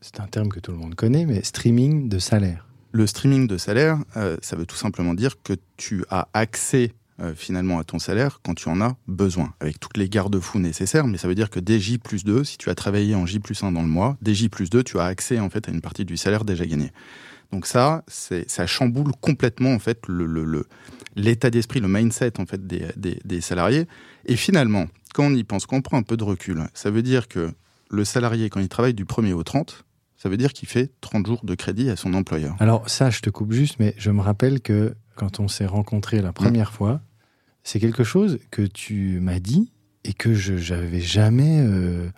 C'est 0.01 0.19
un 0.19 0.27
terme 0.27 0.49
que 0.49 0.59
tout 0.59 0.71
le 0.71 0.77
monde 0.77 0.95
connaît, 0.95 1.25
mais 1.25 1.43
streaming 1.43 2.09
de 2.09 2.19
salaire. 2.19 2.67
Le 2.91 3.07
streaming 3.07 3.47
de 3.47 3.57
salaire, 3.57 3.97
euh, 4.15 4.37
ça 4.41 4.55
veut 4.55 4.65
tout 4.65 4.77
simplement 4.77 5.13
dire 5.13 5.41
que 5.43 5.53
tu 5.77 6.05
as 6.09 6.29
accès 6.33 6.93
euh, 7.21 7.33
finalement 7.35 7.79
à 7.79 7.83
ton 7.83 7.97
salaire 7.97 8.39
quand 8.43 8.55
tu 8.55 8.67
en 8.67 8.81
as 8.81 8.97
besoin, 9.07 9.53
avec 9.61 9.79
toutes 9.79 9.97
les 9.97 10.09
garde-fous 10.09 10.59
nécessaires. 10.59 11.07
Mais 11.07 11.17
ça 11.17 11.27
veut 11.27 11.35
dire 11.35 11.49
que 11.49 11.59
dès 11.59 11.79
J 11.79 11.97
plus 11.97 12.23
2, 12.25 12.43
si 12.43 12.57
tu 12.57 12.69
as 12.69 12.75
travaillé 12.75 13.15
en 13.15 13.25
J 13.25 13.39
plus 13.39 13.63
1 13.63 13.71
dans 13.71 13.81
le 13.81 13.87
mois, 13.87 14.17
dès 14.21 14.33
J 14.33 14.49
plus 14.49 14.69
2, 14.69 14.83
tu 14.83 14.99
as 14.99 15.05
accès 15.05 15.39
en 15.39 15.49
fait 15.49 15.69
à 15.69 15.71
une 15.71 15.81
partie 15.81 16.03
du 16.03 16.17
salaire 16.17 16.43
déjà 16.43 16.65
gagné. 16.65 16.91
Donc 17.51 17.67
ça, 17.67 18.03
ça 18.07 18.67
chamboule 18.67 19.11
complètement 19.21 19.73
en 19.73 19.79
fait 19.79 20.07
le, 20.07 20.25
le, 20.25 20.65
l'état 21.15 21.49
d'esprit, 21.49 21.79
le 21.79 21.87
mindset 21.87 22.39
en 22.39 22.45
fait 22.45 22.67
des, 22.67 22.87
des, 22.97 23.19
des, 23.23 23.39
salariés. 23.39 23.85
Et 24.25 24.35
finalement, 24.35 24.87
quand 25.13 25.25
on 25.25 25.33
y 25.33 25.43
pense, 25.43 25.65
quand 25.65 25.77
on 25.77 25.81
prend 25.81 25.97
un 25.97 26.03
peu 26.03 26.17
de 26.17 26.23
recul, 26.23 26.63
ça 26.73 26.91
veut 26.91 27.03
dire 27.03 27.27
que 27.27 27.51
le 27.89 28.03
salarié, 28.03 28.49
quand 28.49 28.59
il 28.59 28.67
travaille 28.67 28.93
du 28.93 29.05
1er 29.05 29.33
au 29.33 29.43
30, 29.43 29.85
ça 30.17 30.27
veut 30.27 30.37
dire 30.37 30.53
qu'il 30.53 30.67
fait 30.67 30.91
30 31.01 31.27
jours 31.27 31.45
de 31.45 31.55
crédit 31.55 31.89
à 31.89 31.95
son 31.95 32.13
employeur. 32.13 32.55
Alors 32.59 32.89
ça, 32.89 33.09
je 33.09 33.21
te 33.21 33.29
coupe 33.29 33.53
juste, 33.53 33.75
mais 33.79 33.93
je 33.97 34.11
me 34.11 34.21
rappelle 34.21 34.59
que 34.59 34.95
quand 35.15 35.39
on 35.39 35.47
s'est 35.47 35.65
rencontrés 35.65 36.21
la 36.21 36.33
première 36.33 36.71
fois, 36.71 37.01
c'est 37.63 37.79
quelque 37.79 38.03
chose 38.03 38.39
que 38.51 38.61
tu 38.61 39.19
m'as 39.21 39.39
dit 39.39 39.71
et 40.03 40.13
que 40.13 40.33
je 40.33 40.73
n'avais 40.73 41.01
jamais 41.01 41.59
euh, 41.61 42.09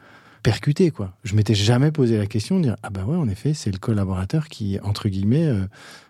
percuté. 0.44 0.92
quoi. 0.92 1.14
Je 1.24 1.36
m'étais 1.36 1.56
jamais 1.56 1.92
posé 1.92 2.18
la 2.18 2.28
question 2.28 2.58
de 2.58 2.64
dire 2.64 2.76
Ah 2.84 2.90
ben 2.90 3.06
ouais, 3.06 3.16
en 3.16 3.30
effet, 3.30 3.54
c'est 3.54 3.72
le 3.72 3.80
collaborateur 3.80 4.50
qui, 4.50 4.80
entre 4.82 5.10
guillemets, 5.10 5.48
euh, 5.48 5.66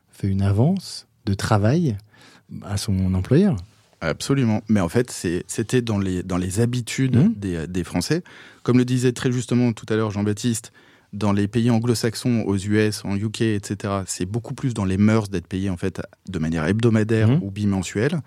fait 0.10 0.28
une 0.28 0.42
avance 0.42 1.08
de 1.26 1.34
travail 1.34 1.98
à 2.64 2.78
son 2.78 3.14
employeur. 3.14 3.56
Absolument. 4.02 4.62
Mais 4.70 4.80
en 4.80 4.90
fait, 4.90 5.12
c'était 5.48 5.82
dans 5.82 6.00
les, 6.00 6.24
dans 6.24 6.38
les 6.38 6.60
habitudes 6.60 7.18
mm. 7.18 7.34
des, 7.36 7.68
des 7.68 7.84
Français. 7.84 8.24
Comme 8.64 8.78
le 8.78 8.86
disait 8.86 9.12
très 9.12 9.32
justement 9.32 9.74
tout 9.74 9.86
à 9.90 9.96
l'heure 9.96 10.12
Jean-Baptiste, 10.12 10.72
dans 11.14 11.32
les 11.32 11.48
pays 11.48 11.70
anglo-saxons, 11.70 12.44
aux 12.46 12.58
US, 12.58 13.04
en 13.06 13.16
UK, 13.16 13.42
etc., 13.42 14.02
c'est 14.06 14.26
beaucoup 14.26 14.54
plus 14.54 14.74
dans 14.74 14.86
les 14.86 14.98
mœurs 14.98 15.30
d'être 15.30 15.48
payé 15.48 15.70
en 15.70 15.78
fait 15.78 16.02
de 16.28 16.40
manière 16.40 16.66
hebdomadaire 16.66 17.30
mmh. 17.30 17.44
ou 17.44 17.52
bimensuelle. 17.52 18.20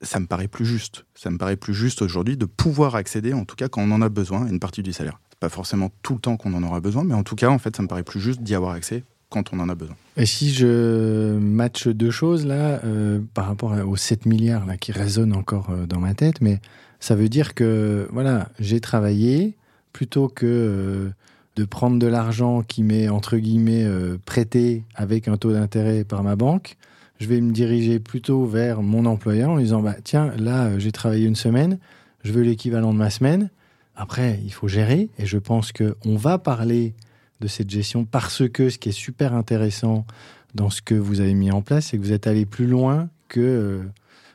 Ça 0.00 0.18
me 0.18 0.26
paraît 0.26 0.48
plus 0.48 0.66
juste. 0.66 1.04
Ça 1.14 1.30
me 1.30 1.38
paraît 1.38 1.56
plus 1.56 1.74
juste 1.74 2.02
aujourd'hui 2.02 2.36
de 2.36 2.44
pouvoir 2.44 2.96
accéder, 2.96 3.32
en 3.32 3.44
tout 3.44 3.54
cas 3.54 3.68
quand 3.68 3.82
on 3.82 3.92
en 3.92 4.02
a 4.02 4.08
besoin, 4.08 4.46
à 4.46 4.48
une 4.48 4.58
partie 4.58 4.82
du 4.82 4.92
salaire. 4.92 5.20
Pas 5.38 5.48
forcément 5.48 5.90
tout 6.02 6.14
le 6.14 6.20
temps 6.20 6.36
qu'on 6.36 6.54
en 6.54 6.62
aura 6.62 6.80
besoin, 6.80 7.04
mais 7.04 7.14
en 7.14 7.22
tout 7.22 7.36
cas, 7.36 7.48
en 7.48 7.58
fait, 7.58 7.76
ça 7.76 7.82
me 7.82 7.88
paraît 7.88 8.02
plus 8.02 8.20
juste 8.20 8.42
d'y 8.42 8.54
avoir 8.54 8.72
accès 8.72 9.04
quand 9.32 9.52
on 9.52 9.60
en 9.60 9.68
a 9.68 9.74
besoin. 9.74 9.96
Et 10.16 10.26
si 10.26 10.52
je 10.52 11.38
matche 11.38 11.88
deux 11.88 12.10
choses 12.10 12.46
là, 12.46 12.80
euh, 12.84 13.20
par 13.34 13.46
rapport 13.46 13.72
aux 13.86 13.96
7 13.96 14.26
milliards 14.26 14.66
là, 14.66 14.76
qui 14.76 14.92
résonnent 14.92 15.34
encore 15.34 15.70
euh, 15.70 15.86
dans 15.86 15.98
ma 15.98 16.14
tête, 16.14 16.40
mais 16.40 16.60
ça 17.00 17.16
veut 17.16 17.28
dire 17.28 17.54
que 17.54 18.08
voilà, 18.12 18.48
j'ai 18.60 18.80
travaillé 18.80 19.56
plutôt 19.92 20.28
que 20.28 20.46
euh, 20.46 21.08
de 21.56 21.64
prendre 21.64 21.98
de 21.98 22.06
l'argent 22.06 22.62
qui 22.62 22.82
m'est 22.82 23.08
entre 23.08 23.36
guillemets 23.36 23.84
euh, 23.84 24.18
prêté 24.24 24.84
avec 24.94 25.28
un 25.28 25.36
taux 25.36 25.52
d'intérêt 25.52 26.04
par 26.04 26.22
ma 26.22 26.36
banque. 26.36 26.76
Je 27.18 27.28
vais 27.28 27.40
me 27.40 27.52
diriger 27.52 28.00
plutôt 28.00 28.46
vers 28.46 28.82
mon 28.82 29.06
employeur 29.06 29.50
en 29.50 29.58
disant 29.58 29.82
bah 29.82 29.96
tiens 30.02 30.32
là 30.38 30.66
euh, 30.66 30.78
j'ai 30.78 30.92
travaillé 30.92 31.26
une 31.26 31.36
semaine, 31.36 31.78
je 32.24 32.32
veux 32.32 32.42
l'équivalent 32.42 32.92
de 32.92 32.98
ma 32.98 33.10
semaine. 33.10 33.50
Après 33.96 34.40
il 34.44 34.52
faut 34.52 34.68
gérer 34.68 35.10
et 35.18 35.26
je 35.26 35.38
pense 35.38 35.72
que 35.72 35.96
on 36.04 36.16
va 36.16 36.38
parler 36.38 36.94
de 37.40 37.48
cette 37.48 37.70
gestion 37.70 38.04
parce 38.04 38.48
que 38.48 38.70
ce 38.70 38.78
qui 38.78 38.88
est 38.88 38.92
super 38.92 39.34
intéressant 39.34 40.06
dans 40.54 40.70
ce 40.70 40.80
que 40.80 40.94
vous 40.94 41.20
avez 41.20 41.34
mis 41.34 41.50
en 41.50 41.62
place, 41.62 41.86
c'est 41.86 41.98
que 41.98 42.02
vous 42.02 42.12
êtes 42.12 42.26
allé 42.26 42.46
plus 42.46 42.66
loin 42.66 43.08
que 43.28 43.40
euh, 43.40 43.82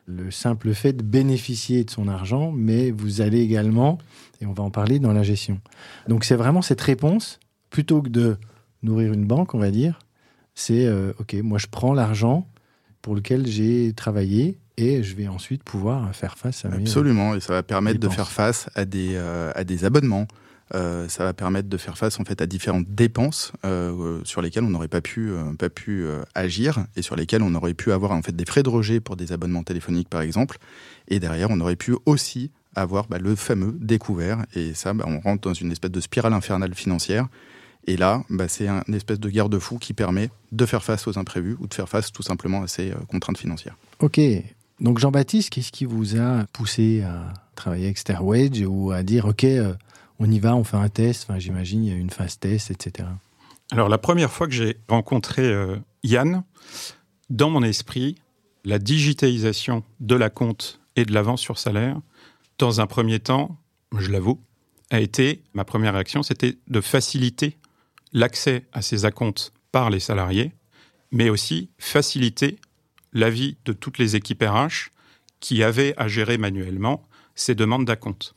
le 0.07 0.31
simple 0.31 0.73
fait 0.73 0.93
de 0.93 1.03
bénéficier 1.03 1.83
de 1.83 1.91
son 1.91 2.07
argent, 2.07 2.51
mais 2.51 2.91
vous 2.91 3.21
allez 3.21 3.41
également, 3.41 3.97
et 4.41 4.45
on 4.45 4.53
va 4.53 4.63
en 4.63 4.71
parler 4.71 4.99
dans 4.99 5.13
la 5.13 5.21
gestion. 5.21 5.59
Donc 6.07 6.23
c'est 6.23 6.35
vraiment 6.35 6.61
cette 6.61 6.81
réponse, 6.81 7.39
plutôt 7.69 8.01
que 8.01 8.09
de 8.09 8.37
nourrir 8.83 9.11
une 9.13 9.25
banque, 9.25 9.53
on 9.53 9.59
va 9.59 9.69
dire, 9.69 9.99
c'est 10.55 10.85
euh, 10.85 11.11
ok, 11.19 11.35
moi 11.43 11.57
je 11.59 11.67
prends 11.69 11.93
l'argent 11.93 12.47
pour 13.01 13.15
lequel 13.15 13.45
j'ai 13.45 13.93
travaillé 13.93 14.57
et 14.77 15.03
je 15.03 15.15
vais 15.15 15.27
ensuite 15.27 15.63
pouvoir 15.63 16.15
faire 16.15 16.37
face 16.37 16.63
à 16.63 16.69
mes 16.69 16.77
Absolument, 16.77 17.35
et 17.35 17.41
ça 17.41 17.53
va 17.53 17.63
permettre 17.63 17.99
de 17.99 18.09
faire 18.09 18.31
face 18.31 18.69
à 18.75 18.85
des, 18.85 19.11
euh, 19.13 19.51
à 19.55 19.63
des 19.63 19.83
abonnements. 19.83 20.27
Euh, 20.73 21.07
ça 21.07 21.23
va 21.23 21.33
permettre 21.33 21.69
de 21.69 21.77
faire 21.77 21.97
face 21.97 22.19
en 22.19 22.25
fait 22.25 22.41
à 22.41 22.45
différentes 22.45 22.87
dépenses 22.89 23.53
euh, 23.63 24.19
sur 24.25 24.41
lesquelles 24.41 24.65
on 24.65 24.69
n'aurait 24.69 24.89
pas 24.89 25.01
pu, 25.01 25.31
euh, 25.31 25.53
pas 25.53 25.69
pu 25.69 26.03
euh, 26.03 26.23
agir 26.35 26.85
et 26.97 27.01
sur 27.01 27.15
lesquelles 27.15 27.41
on 27.41 27.55
aurait 27.55 27.73
pu 27.73 27.93
avoir 27.93 28.11
en 28.11 28.21
fait 28.21 28.35
des 28.35 28.45
frais 28.45 28.63
de 28.63 28.69
rejet 28.69 28.99
pour 28.99 29.15
des 29.15 29.31
abonnements 29.31 29.63
téléphoniques 29.63 30.09
par 30.09 30.21
exemple. 30.21 30.57
Et 31.07 31.19
derrière, 31.19 31.49
on 31.51 31.59
aurait 31.61 31.77
pu 31.77 31.95
aussi 32.05 32.51
avoir 32.75 33.07
bah, 33.07 33.17
le 33.17 33.35
fameux 33.35 33.75
découvert. 33.79 34.45
Et 34.55 34.73
ça, 34.73 34.93
bah, 34.93 35.05
on 35.07 35.19
rentre 35.19 35.47
dans 35.47 35.53
une 35.53 35.71
espèce 35.71 35.91
de 35.91 36.01
spirale 36.01 36.33
infernale 36.33 36.73
financière. 36.75 37.27
Et 37.87 37.95
là, 37.95 38.23
bah, 38.29 38.47
c'est 38.47 38.67
un 38.67 38.83
espèce 38.93 39.19
de 39.19 39.29
garde-fou 39.29 39.77
qui 39.77 39.93
permet 39.93 40.29
de 40.51 40.65
faire 40.65 40.83
face 40.83 41.07
aux 41.07 41.17
imprévus 41.17 41.55
ou 41.59 41.67
de 41.67 41.73
faire 41.73 41.89
face 41.89 42.11
tout 42.11 42.23
simplement 42.23 42.63
à 42.63 42.67
ces 42.67 42.91
euh, 42.91 42.95
contraintes 43.07 43.37
financières. 43.37 43.77
Ok. 43.99 44.19
Donc 44.79 44.99
Jean-Baptiste, 44.99 45.49
qu'est-ce 45.49 45.71
qui 45.71 45.85
vous 45.85 46.19
a 46.19 46.45
poussé 46.53 47.01
à 47.01 47.33
travailler 47.55 47.85
avec 47.85 47.99
ou 48.67 48.91
à 48.91 49.01
dire 49.01 49.25
ok, 49.25 49.43
euh, 49.45 49.73
on 50.19 50.29
y 50.29 50.39
va, 50.39 50.55
on 50.55 50.63
fait 50.63 50.77
un 50.77 50.89
test. 50.89 51.25
Enfin, 51.27 51.39
j'imagine 51.39 51.83
il 51.83 51.91
y 51.91 51.93
a 51.93 51.97
une 51.97 52.09
phase 52.09 52.39
test, 52.39 52.71
etc. 52.71 53.09
Alors 53.71 53.89
la 53.89 53.97
première 53.97 54.31
fois 54.31 54.47
que 54.47 54.53
j'ai 54.53 54.77
rencontré 54.87 55.43
euh, 55.43 55.77
Yann, 56.03 56.43
dans 57.29 57.49
mon 57.49 57.63
esprit, 57.63 58.15
la 58.63 58.79
digitalisation 58.79 59.83
de 59.99 60.15
la 60.15 60.29
compte 60.29 60.79
et 60.95 61.05
de 61.05 61.13
l'avance 61.13 61.41
sur 61.41 61.57
salaire, 61.57 61.99
dans 62.57 62.81
un 62.81 62.87
premier 62.87 63.19
temps, 63.19 63.57
je 63.97 64.09
l'avoue, 64.09 64.41
a 64.89 64.99
été, 64.99 65.43
ma 65.53 65.65
première 65.65 65.93
réaction, 65.93 66.23
c'était 66.23 66.57
de 66.67 66.81
faciliter 66.81 67.57
l'accès 68.13 68.65
à 68.71 68.81
ces 68.81 69.05
acomptes 69.05 69.51
par 69.71 69.89
les 69.89 69.99
salariés, 69.99 70.53
mais 71.11 71.29
aussi 71.29 71.69
faciliter 71.77 72.57
la 73.13 73.29
vie 73.29 73.57
de 73.65 73.73
toutes 73.73 73.97
les 73.97 74.15
équipes 74.15 74.43
RH 74.43 74.91
qui 75.39 75.61
avaient 75.63 75.93
à 75.97 76.07
gérer 76.07 76.37
manuellement 76.37 77.03
ces 77.35 77.53
demandes 77.53 77.85
d'acompte. 77.85 78.33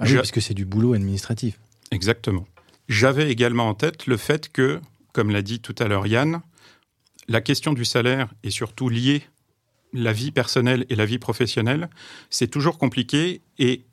Ah 0.00 0.04
oui, 0.06 0.14
parce 0.16 0.30
que 0.30 0.40
c'est 0.40 0.54
du 0.54 0.64
boulot 0.64 0.94
administratif. 0.94 1.60
Exactement. 1.90 2.46
J'avais 2.88 3.30
également 3.30 3.68
en 3.68 3.74
tête 3.74 4.06
le 4.06 4.16
fait 4.16 4.50
que, 4.50 4.80
comme 5.12 5.30
l'a 5.30 5.42
dit 5.42 5.60
tout 5.60 5.74
à 5.78 5.86
l'heure 5.88 6.06
Yann, 6.06 6.40
la 7.28 7.40
question 7.40 7.72
du 7.72 7.84
salaire 7.84 8.28
est 8.42 8.50
surtout 8.50 8.88
liée 8.88 9.22
la 9.92 10.12
vie 10.12 10.30
personnelle 10.32 10.86
et 10.88 10.94
la 10.96 11.04
vie 11.04 11.18
professionnelle. 11.18 11.88
C'est 12.30 12.48
toujours 12.48 12.78
compliqué 12.78 13.42
et 13.58 13.84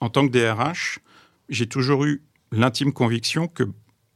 en 0.00 0.08
tant 0.10 0.26
que 0.26 0.32
DRH, 0.32 1.00
j'ai 1.48 1.66
toujours 1.66 2.04
eu 2.04 2.22
l'intime 2.52 2.92
conviction 2.92 3.48
que 3.48 3.64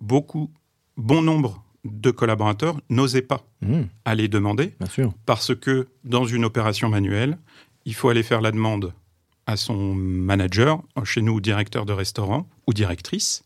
beaucoup, 0.01 0.51
bon 0.97 1.23
nombre 1.23 1.63
de 1.85 2.11
collaborateurs 2.11 2.81
n'osaient 2.89 3.23
pas 3.23 3.45
Mmh, 3.63 3.83
aller 4.05 4.29
demander 4.29 4.75
bien 4.81 4.89
sûr. 4.89 5.13
parce 5.27 5.55
que 5.55 5.89
dans 6.05 6.25
une 6.25 6.45
opération 6.45 6.89
manuelle, 6.89 7.39
il 7.85 7.95
faut 7.95 8.09
aller 8.09 8.23
faire 8.23 8.41
la 8.41 8.51
demande 8.53 8.93
à 9.47 9.57
son 9.57 9.95
manager, 9.95 10.83
chez 11.05 11.23
nous 11.23 11.41
directeur 11.41 11.85
de 11.87 11.93
restaurant 11.93 12.49
ou 12.67 12.73
directrice. 12.73 13.45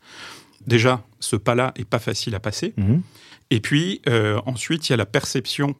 Déjà, 0.67 1.05
ce 1.21 1.37
pas-là 1.37 1.73
est 1.77 1.85
pas 1.85 1.99
facile 1.99 2.35
à 2.35 2.41
passer. 2.41 2.75
Mmh. 2.77 2.99
Et 3.51 3.61
puis 3.61 4.03
euh, 4.09 4.41
ensuite, 4.47 4.89
il 4.89 4.93
y 4.93 4.95
a 4.95 4.97
la 4.97 5.07
perception 5.07 5.75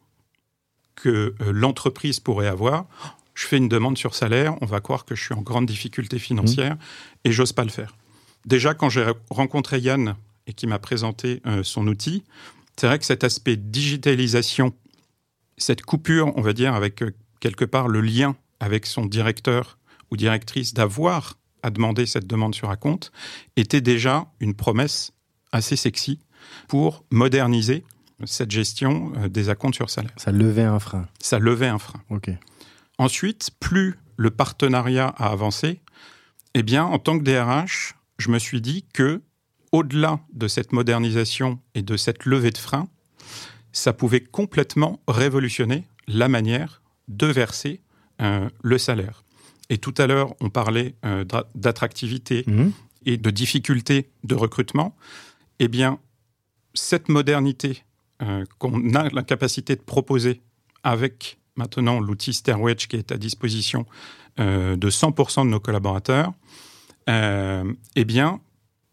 que 0.95 1.35
euh, 1.41 1.51
l'entreprise 1.51 2.19
pourrait 2.19 2.47
avoir. 2.47 2.85
Je 3.33 3.45
fais 3.45 3.57
une 3.57 3.69
demande 3.69 3.97
sur 3.97 4.15
salaire, 4.15 4.55
on 4.61 4.65
va 4.65 4.79
croire 4.79 5.05
que 5.05 5.13
je 5.13 5.23
suis 5.23 5.33
en 5.35 5.41
grande 5.41 5.67
difficulté 5.67 6.17
financière 6.17 6.75
et 7.23 7.31
j'ose 7.31 7.53
pas 7.53 7.63
le 7.63 7.69
faire. 7.69 7.95
Déjà, 8.45 8.73
quand 8.73 8.89
j'ai 8.89 9.05
rencontré 9.29 9.79
Yann 9.79 10.15
et 10.47 10.53
qui 10.53 10.65
m'a 10.65 10.79
présenté 10.79 11.41
euh, 11.45 11.61
son 11.61 11.85
outil, 11.87 12.23
c'est 12.77 12.87
vrai 12.87 12.97
que 12.97 13.05
cet 13.05 13.23
aspect 13.23 13.55
digitalisation, 13.55 14.73
cette 15.57 15.83
coupure, 15.83 16.31
on 16.35 16.41
va 16.41 16.53
dire, 16.53 16.73
avec 16.73 17.03
quelque 17.39 17.65
part 17.65 17.87
le 17.87 18.01
lien 18.01 18.35
avec 18.59 18.85
son 18.85 19.05
directeur 19.05 19.77
ou 20.11 20.17
directrice 20.17 20.73
d'avoir 20.73 21.37
à 21.63 21.69
demander 21.69 22.05
cette 22.05 22.27
demande 22.27 22.55
sur 22.55 22.69
un 22.69 22.75
compte, 22.75 23.11
était 23.55 23.81
déjà 23.81 24.27
une 24.39 24.53
promesse 24.53 25.11
assez 25.51 25.75
sexy 25.75 26.19
pour 26.67 27.03
moderniser 27.11 27.83
cette 28.25 28.51
gestion 28.51 29.11
euh, 29.17 29.27
des 29.27 29.49
acomptes 29.49 29.75
sur 29.75 29.89
salaire. 29.89 30.13
Ça 30.17 30.31
levait 30.31 30.63
un 30.63 30.79
frein. 30.79 31.07
Ça 31.19 31.39
levait 31.39 31.67
un 31.67 31.77
frein. 31.77 32.01
Ok. 32.09 32.29
Ensuite, 32.97 33.51
plus 33.59 33.95
le 34.15 34.31
partenariat 34.31 35.07
a 35.17 35.27
avancé, 35.27 35.81
eh 36.53 36.63
bien, 36.63 36.83
en 36.83 36.97
tant 36.97 37.19
que 37.19 37.23
DRH, 37.23 37.95
je 38.17 38.31
me 38.31 38.39
suis 38.39 38.61
dit 38.61 38.85
que, 38.93 39.21
au-delà 39.71 40.19
de 40.33 40.47
cette 40.47 40.71
modernisation 40.71 41.59
et 41.75 41.83
de 41.83 41.97
cette 41.97 42.25
levée 42.25 42.51
de 42.51 42.57
frein, 42.57 42.87
ça 43.71 43.93
pouvait 43.93 44.21
complètement 44.23 44.99
révolutionner 45.07 45.85
la 46.07 46.29
manière 46.29 46.81
de 47.07 47.27
verser 47.27 47.81
euh, 48.21 48.49
le 48.63 48.77
salaire. 48.79 49.23
Et 49.69 49.77
tout 49.77 49.93
à 49.97 50.07
l'heure, 50.07 50.33
on 50.39 50.49
parlait 50.49 50.95
euh, 51.05 51.25
d'attractivité 51.55 52.43
Mmh. 52.47 52.69
et 53.05 53.17
de 53.17 53.29
difficultés 53.29 54.09
de 54.23 54.35
recrutement, 54.35 54.95
eh 55.59 55.67
bien, 55.67 55.99
cette 56.73 57.09
modernité 57.09 57.83
euh, 58.21 58.45
qu'on 58.59 58.93
a 58.95 59.09
la 59.09 59.23
capacité 59.23 59.75
de 59.75 59.81
proposer 59.81 60.41
avec 60.83 61.37
maintenant 61.55 61.99
l'outil 61.99 62.33
Stairwedge 62.33 62.87
qui 62.87 62.95
est 62.95 63.11
à 63.11 63.17
disposition 63.17 63.85
euh, 64.39 64.75
de 64.75 64.89
100% 64.89 65.45
de 65.45 65.49
nos 65.49 65.59
collaborateurs, 65.59 66.33
eh 67.09 68.03
bien, 68.05 68.41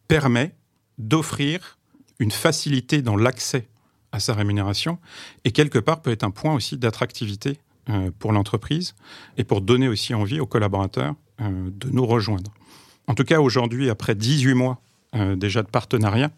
permet 0.07 0.55
d'offrir 0.99 1.79
une 2.21 2.31
facilité 2.31 3.03
dans 3.03 3.17
l'accès 3.17 3.69
à 4.13 4.21
sa 4.21 4.35
rémunération 4.35 4.99
et 5.45 5.51
quelque 5.51 5.81
part 5.81 6.01
peut 6.01 6.13
être 6.13 6.23
un 6.23 6.31
point 6.31 6.55
aussi 6.55 6.77
d'attractivité 6.79 7.59
pour 8.19 8.33
l'entreprise 8.33 8.95
et 9.37 9.45
pour 9.45 9.61
donner 9.61 9.89
aussi 9.89 10.15
envie 10.15 10.41
aux 10.41 10.47
collaborateurs 10.47 11.15
euh, 11.41 11.71
de 11.71 11.91
nous 11.91 12.07
rejoindre. 12.07 12.53
En 13.07 13.15
tout 13.15 13.25
cas, 13.25 13.41
aujourd'hui, 13.41 13.91
après 13.91 14.15
18 14.15 14.55
mois 14.55 14.81
euh, 15.15 15.37
déjà 15.37 15.63
de 15.63 15.69
partenariat, 15.69 16.31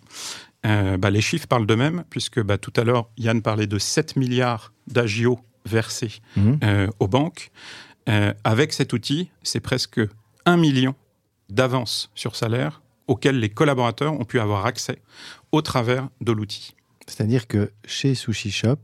euh, 0.65 0.97
bah, 0.97 1.11
les 1.11 1.21
chiffres 1.21 1.47
parlent 1.47 1.67
d'eux-mêmes, 1.67 2.05
puisque 2.11 2.43
bah, 2.43 2.59
tout 2.59 2.73
à 2.77 2.85
l'heure, 2.85 3.09
Yann 3.19 3.43
parlait 3.43 3.67
de 3.67 3.79
7 3.79 4.17
milliards 4.17 4.73
d'agio 4.89 5.39
versés 5.65 6.21
Mmh. 6.37 6.53
euh, 6.65 6.89
aux 6.99 7.09
banques. 7.09 7.51
Euh, 8.09 8.33
avec 8.45 8.73
cet 8.73 8.93
outil, 8.93 9.31
c'est 9.43 9.61
presque 9.61 10.01
1 10.45 10.57
million 10.57 10.95
d'avances 11.49 12.11
sur 12.15 12.37
salaire 12.37 12.83
auxquelles 13.09 13.39
les 13.39 13.51
collaborateurs 13.51 14.13
ont 14.19 14.25
pu 14.25 14.41
avoir 14.41 14.67
accès 14.67 15.01
au 15.53 15.63
travers 15.63 16.09
de 16.21 16.33
l'outil. 16.33 16.75
C'est-à-dire 17.07 17.47
que 17.47 17.71
chez 17.85 18.15
Sushi 18.15 18.51
Shop, 18.51 18.79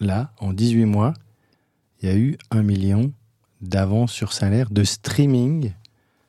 là, 0.00 0.32
en 0.38 0.52
18 0.52 0.84
mois, 0.84 1.14
il 2.02 2.08
y 2.08 2.12
a 2.12 2.16
eu 2.16 2.36
un 2.50 2.62
million 2.62 3.12
d'avances 3.60 4.12
sur 4.12 4.32
salaire, 4.32 4.70
de 4.70 4.84
streaming 4.84 5.72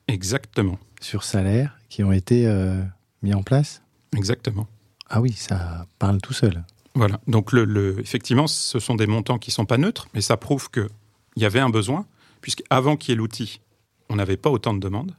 Exactement. 0.06 0.78
sur 1.00 1.22
salaire 1.24 1.78
qui 1.88 2.02
ont 2.02 2.12
été 2.12 2.46
euh, 2.46 2.82
mis 3.22 3.34
en 3.34 3.42
place. 3.42 3.82
Exactement. 4.16 4.66
Ah 5.10 5.20
oui, 5.20 5.32
ça 5.32 5.86
parle 5.98 6.20
tout 6.20 6.32
seul. 6.32 6.64
Voilà. 6.94 7.20
Donc, 7.26 7.52
le, 7.52 7.64
le- 7.64 8.00
effectivement, 8.00 8.46
ce 8.46 8.78
sont 8.78 8.94
des 8.94 9.06
montants 9.06 9.38
qui 9.38 9.50
ne 9.50 9.54
sont 9.54 9.66
pas 9.66 9.78
neutres, 9.78 10.08
mais 10.14 10.20
ça 10.20 10.36
prouve 10.36 10.70
qu'il 10.70 10.88
y 11.36 11.44
avait 11.44 11.60
un 11.60 11.70
besoin, 11.70 12.06
puisqu'avant 12.40 12.96
qu'il 12.96 13.12
y 13.12 13.14
ait 13.14 13.16
l'outil, 13.18 13.60
on 14.08 14.16
n'avait 14.16 14.36
pas 14.36 14.50
autant 14.50 14.74
de 14.74 14.80
demandes. 14.80 15.14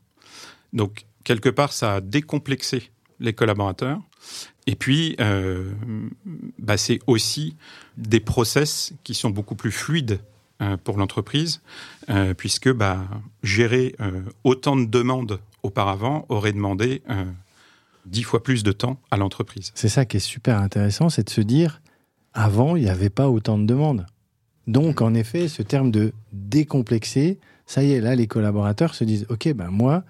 Donc, 0.73 1.05
quelque 1.23 1.49
part, 1.49 1.71
ça 1.73 1.95
a 1.95 2.01
décomplexé 2.01 2.91
les 3.19 3.33
collaborateurs. 3.33 3.99
Et 4.67 4.75
puis, 4.75 5.15
euh, 5.19 5.71
bah, 6.57 6.77
c'est 6.77 6.99
aussi 7.07 7.55
des 7.97 8.19
process 8.19 8.93
qui 9.03 9.13
sont 9.13 9.29
beaucoup 9.29 9.55
plus 9.55 9.71
fluides 9.71 10.19
pour 10.83 10.97
l'entreprise, 10.97 11.61
euh, 12.09 12.33
puisque 12.33 12.71
bah, 12.71 13.07
gérer 13.43 13.95
euh, 14.01 14.21
autant 14.43 14.75
de 14.75 14.85
demandes 14.85 15.39
auparavant 15.63 16.25
aurait 16.29 16.53
demandé 16.53 17.01
euh, 17.09 17.25
dix 18.05 18.23
fois 18.23 18.43
plus 18.43 18.63
de 18.63 18.71
temps 18.71 18.99
à 19.11 19.17
l'entreprise. 19.17 19.71
C'est 19.75 19.89
ça 19.89 20.05
qui 20.05 20.17
est 20.17 20.21
super 20.21 20.57
intéressant, 20.57 21.09
c'est 21.09 21.23
de 21.23 21.29
se 21.29 21.41
dire, 21.41 21.81
avant, 22.33 22.75
il 22.75 22.83
n'y 22.83 22.89
avait 22.89 23.09
pas 23.09 23.29
autant 23.29 23.57
de 23.57 23.65
demandes. 23.65 24.05
Donc, 24.67 25.01
en 25.01 25.13
effet, 25.13 25.47
ce 25.47 25.63
terme 25.63 25.91
de 25.91 26.13
décomplexer, 26.31 27.39
ça 27.65 27.83
y 27.83 27.93
est, 27.93 28.01
là, 28.01 28.15
les 28.15 28.27
collaborateurs 28.27 28.93
se 28.93 29.03
disent, 29.03 29.25
OK, 29.29 29.51
ben 29.53 29.69
moi, 29.69 30.03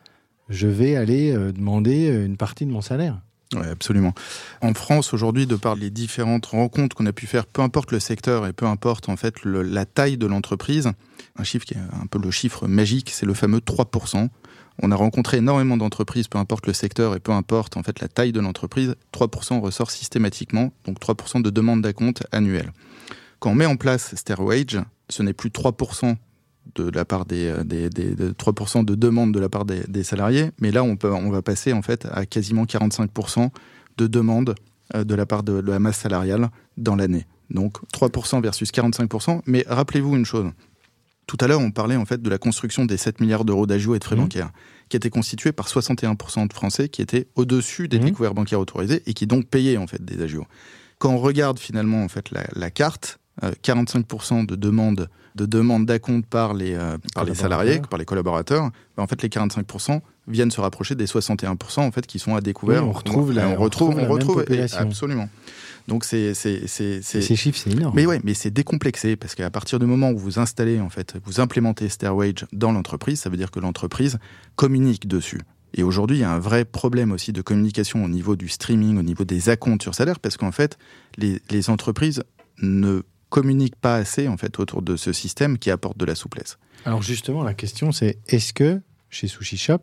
je 0.49 0.67
vais 0.67 0.95
aller 0.95 1.31
euh, 1.31 1.51
demander 1.51 2.09
euh, 2.09 2.25
une 2.25 2.37
partie 2.37 2.65
de 2.65 2.71
mon 2.71 2.81
salaire. 2.81 3.21
Oui, 3.55 3.65
absolument. 3.67 4.13
En 4.61 4.75
France, 4.75 5.11
aujourd'hui, 5.11 5.47
de 5.47 5.55
par 5.55 5.75
les 5.75 5.89
différentes 5.89 6.45
rencontres 6.45 6.95
qu'on 6.95 7.07
a 7.07 7.13
pu 7.13 7.25
faire, 7.25 7.47
peu 7.47 7.63
importe 7.63 7.91
le 7.91 7.99
secteur 7.99 8.45
et 8.45 8.53
peu 8.53 8.67
importe 8.67 9.09
en 9.09 9.17
fait 9.17 9.43
la 9.43 9.85
taille 9.85 10.17
de 10.17 10.27
l'entreprise, 10.27 10.91
un 11.35 11.43
chiffre 11.43 11.65
qui 11.65 11.73
est 11.73 11.77
un 11.77 12.05
peu 12.05 12.19
le 12.19 12.29
chiffre 12.29 12.67
magique, 12.67 13.09
c'est 13.09 13.25
le 13.25 13.33
fameux 13.33 13.57
3%. 13.57 14.29
On 14.83 14.91
a 14.91 14.95
rencontré 14.95 15.37
énormément 15.37 15.77
d'entreprises, 15.77 16.27
peu 16.27 16.37
importe 16.37 16.67
le 16.67 16.73
secteur 16.73 17.15
et 17.15 17.19
peu 17.19 17.31
importe 17.31 17.75
en 17.75 17.81
fait 17.81 17.99
la 18.01 18.07
taille 18.07 18.31
de 18.31 18.39
l'entreprise, 18.39 18.95
3% 19.13 19.59
ressort 19.59 19.89
systématiquement, 19.89 20.71
donc 20.85 20.99
3% 20.99 21.41
de 21.41 21.49
demande 21.49 21.81
d'acompte 21.81 22.23
annuelle. 22.31 22.71
Quand 23.39 23.49
on 23.49 23.55
met 23.55 23.65
en 23.65 23.77
place 23.77 24.13
Stairwage, 24.15 24.79
ce 25.09 25.23
n'est 25.23 25.33
plus 25.33 25.49
3% 25.49 26.15
de 26.75 26.89
la 26.89 27.05
part 27.05 27.25
des, 27.25 27.53
des, 27.65 27.89
des, 27.89 28.15
des 28.15 28.29
3% 28.29 28.85
de 28.85 28.95
demande 28.95 29.33
de 29.33 29.39
la 29.39 29.49
part 29.49 29.65
des, 29.65 30.03
salariés, 30.03 30.51
mais 30.59 30.71
là 30.71 30.83
on, 30.83 30.95
peut, 30.95 31.11
on 31.11 31.29
va 31.29 31.41
passer 31.41 31.73
en 31.73 31.81
fait 31.81 32.07
à 32.11 32.25
quasiment 32.25 32.65
45% 32.65 33.49
de 33.97 34.07
demande 34.07 34.55
euh, 34.95 35.03
de 35.03 35.15
la 35.15 35.25
part 35.25 35.43
de, 35.43 35.61
de 35.61 35.71
la 35.71 35.79
masse 35.79 35.97
salariale 35.97 36.49
dans 36.77 36.95
l'année. 36.95 37.25
Donc 37.49 37.77
3% 37.93 38.41
versus 38.41 38.71
45%. 38.71 39.41
Mais 39.45 39.65
rappelez-vous 39.67 40.15
une 40.15 40.25
chose. 40.25 40.51
Tout 41.27 41.37
à 41.41 41.47
l'heure, 41.47 41.59
on 41.59 41.71
parlait 41.71 41.95
en 41.95 42.05
fait 42.05 42.21
de 42.21 42.29
la 42.29 42.39
construction 42.39 42.85
des 42.85 42.97
7 42.97 43.21
milliards 43.21 43.45
d'euros 43.45 43.67
d'agios 43.67 43.93
et 43.93 43.99
de 43.99 44.03
frais 44.03 44.15
mmh. 44.15 44.19
bancaires, 44.19 44.51
qui 44.89 44.97
étaient 44.97 45.11
constitués 45.11 45.51
par 45.51 45.67
61% 45.67 46.47
de 46.47 46.53
Français 46.53 46.89
qui 46.89 47.03
étaient 47.03 47.27
au-dessus 47.35 47.87
des 47.87 47.99
mmh. 47.99 48.05
découvertes 48.05 48.35
bancaires 48.35 48.59
autorisés 48.59 49.03
et 49.05 49.13
qui 49.13 49.27
donc 49.27 49.45
payaient 49.45 49.77
en 49.77 49.85
fait 49.85 50.03
des 50.03 50.21
agios. 50.23 50.47
Quand 50.97 51.11
on 51.11 51.19
regarde 51.19 51.59
finalement 51.59 52.03
en 52.03 52.07
fait 52.07 52.31
la, 52.31 52.45
la 52.55 52.71
carte, 52.71 53.19
euh, 53.43 53.51
45% 53.63 54.47
de 54.47 54.55
demandes 54.55 55.07
de 55.35 55.45
demande 55.45 55.85
d'acompte 55.85 56.25
par 56.25 56.53
les 56.53 56.73
euh, 56.73 56.97
par 57.13 57.25
les 57.25 57.35
salariés, 57.35 57.81
par 57.89 57.99
les 57.99 58.05
collaborateurs, 58.05 58.69
ben 58.97 59.03
en 59.03 59.07
fait 59.07 59.21
les 59.21 59.29
45% 59.29 60.01
viennent 60.27 60.51
se 60.51 60.61
rapprocher 60.61 60.95
des 60.95 61.05
61% 61.05 61.79
en 61.79 61.91
fait 61.91 62.05
qui 62.05 62.19
sont 62.19 62.35
à 62.35 62.41
découvert. 62.41 62.83
Oui, 62.83 62.89
on 62.89 62.93
retrouve 62.93 63.31
la, 63.33 63.47
on, 63.49 63.55
retrouve, 63.55 63.97
on 63.97 64.07
retrouve, 64.07 64.37
on 64.37 64.51
retrouve 64.51 64.77
absolument. 64.77 65.29
Donc 65.87 66.05
c'est 66.05 66.33
c'est 66.33 66.67
c'est 66.67 67.01
ces 67.01 67.35
chiffres 67.35 67.59
c'est 67.63 67.71
énorme. 67.71 67.95
Mais 67.95 68.05
ouais, 68.05 68.21
mais 68.23 68.33
c'est 68.33 68.51
décomplexé 68.51 69.15
parce 69.15 69.35
qu'à 69.35 69.49
partir 69.49 69.79
du 69.79 69.85
moment 69.85 70.11
où 70.11 70.17
vous 70.17 70.39
installez 70.39 70.79
en 70.79 70.89
fait, 70.89 71.15
vous 71.25 71.39
implémentez 71.39 71.89
Stairwage 71.89 72.45
dans 72.53 72.71
l'entreprise, 72.71 73.19
ça 73.19 73.29
veut 73.29 73.37
dire 73.37 73.51
que 73.51 73.59
l'entreprise 73.59 74.19
communique 74.55 75.07
dessus. 75.07 75.41
Et 75.73 75.83
aujourd'hui, 75.83 76.17
il 76.17 76.21
y 76.21 76.23
a 76.23 76.31
un 76.31 76.39
vrai 76.39 76.65
problème 76.65 77.11
aussi 77.11 77.31
de 77.31 77.41
communication 77.41 78.03
au 78.03 78.07
niveau 78.07 78.35
du 78.35 78.49
streaming, 78.49 78.97
au 78.97 79.03
niveau 79.03 79.23
des 79.23 79.49
acomptes 79.49 79.83
sur 79.83 79.93
salaire, 79.93 80.19
parce 80.19 80.35
qu'en 80.35 80.51
fait, 80.51 80.77
les, 81.17 81.41
les 81.51 81.69
entreprises 81.69 82.23
ne 82.61 83.03
communiquent 83.29 83.75
pas 83.75 83.95
assez 83.95 84.27
en 84.27 84.37
fait 84.37 84.59
autour 84.59 84.81
de 84.81 84.95
ce 84.95 85.13
système 85.13 85.57
qui 85.57 85.71
apporte 85.71 85.97
de 85.97 86.05
la 86.05 86.15
souplesse. 86.15 86.57
Alors 86.85 87.01
justement, 87.01 87.43
la 87.43 87.53
question 87.53 87.91
c'est 87.91 88.17
est-ce 88.27 88.53
que 88.53 88.81
chez 89.09 89.27
Sushi 89.27 89.57
Shop, 89.57 89.79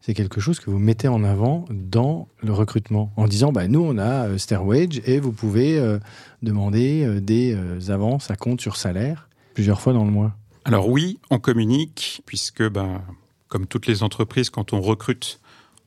c'est 0.00 0.14
quelque 0.14 0.40
chose 0.40 0.58
que 0.58 0.68
vous 0.68 0.78
mettez 0.78 1.08
en 1.08 1.22
avant 1.22 1.64
dans 1.70 2.28
le 2.42 2.52
recrutement 2.52 3.12
en 3.16 3.28
disant 3.28 3.52
bah, 3.52 3.68
nous 3.68 3.80
on 3.80 3.98
a 3.98 4.28
euh, 4.28 4.38
Stairwage 4.38 5.00
et 5.06 5.20
vous 5.20 5.32
pouvez 5.32 5.78
euh, 5.78 5.98
demander 6.42 7.04
euh, 7.04 7.20
des 7.20 7.54
euh, 7.54 7.92
avances 7.92 8.30
à 8.30 8.36
compte 8.36 8.60
sur 8.60 8.76
salaire 8.76 9.28
plusieurs 9.54 9.80
fois 9.80 9.92
dans 9.92 10.04
le 10.04 10.10
mois? 10.10 10.34
Alors 10.64 10.88
oui, 10.88 11.18
on 11.30 11.38
communique 11.38 12.22
puisque 12.26 12.68
bah, 12.68 13.02
comme 13.48 13.66
toutes 13.66 13.86
les 13.86 14.02
entreprises 14.02 14.50
quand 14.50 14.72
on 14.72 14.80
recrute, 14.80 15.40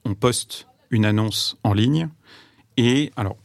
on 0.06 0.16
poste 0.16 0.68
une 0.92 1.06
annonce 1.06 1.58
en 1.64 1.74
ligne 1.74 2.08
et 2.78 3.12
alors 3.18 3.36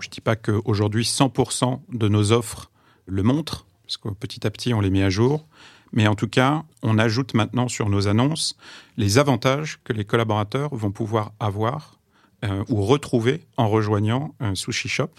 je 0.00 0.08
dis 0.08 0.20
pas 0.20 0.36
qu'aujourd'hui 0.36 1.04
100% 1.04 1.80
de 1.92 2.08
nos 2.08 2.32
offres 2.32 2.70
le 3.06 3.22
montrent, 3.22 3.66
parce 3.84 3.96
que 3.96 4.08
petit 4.08 4.46
à 4.46 4.50
petit, 4.50 4.74
on 4.74 4.80
les 4.80 4.90
met 4.90 5.02
à 5.02 5.10
jour. 5.10 5.46
Mais 5.92 6.06
en 6.06 6.14
tout 6.14 6.28
cas, 6.28 6.64
on 6.82 6.98
ajoute 6.98 7.34
maintenant 7.34 7.68
sur 7.68 7.88
nos 7.88 8.08
annonces 8.08 8.56
les 8.96 9.18
avantages 9.18 9.78
que 9.84 9.92
les 9.92 10.04
collaborateurs 10.04 10.74
vont 10.74 10.90
pouvoir 10.90 11.32
avoir 11.40 11.98
euh, 12.44 12.64
ou 12.68 12.82
retrouver 12.82 13.46
en 13.56 13.68
rejoignant 13.68 14.34
un 14.40 14.54
Sushi 14.54 14.88
Shop. 14.88 15.10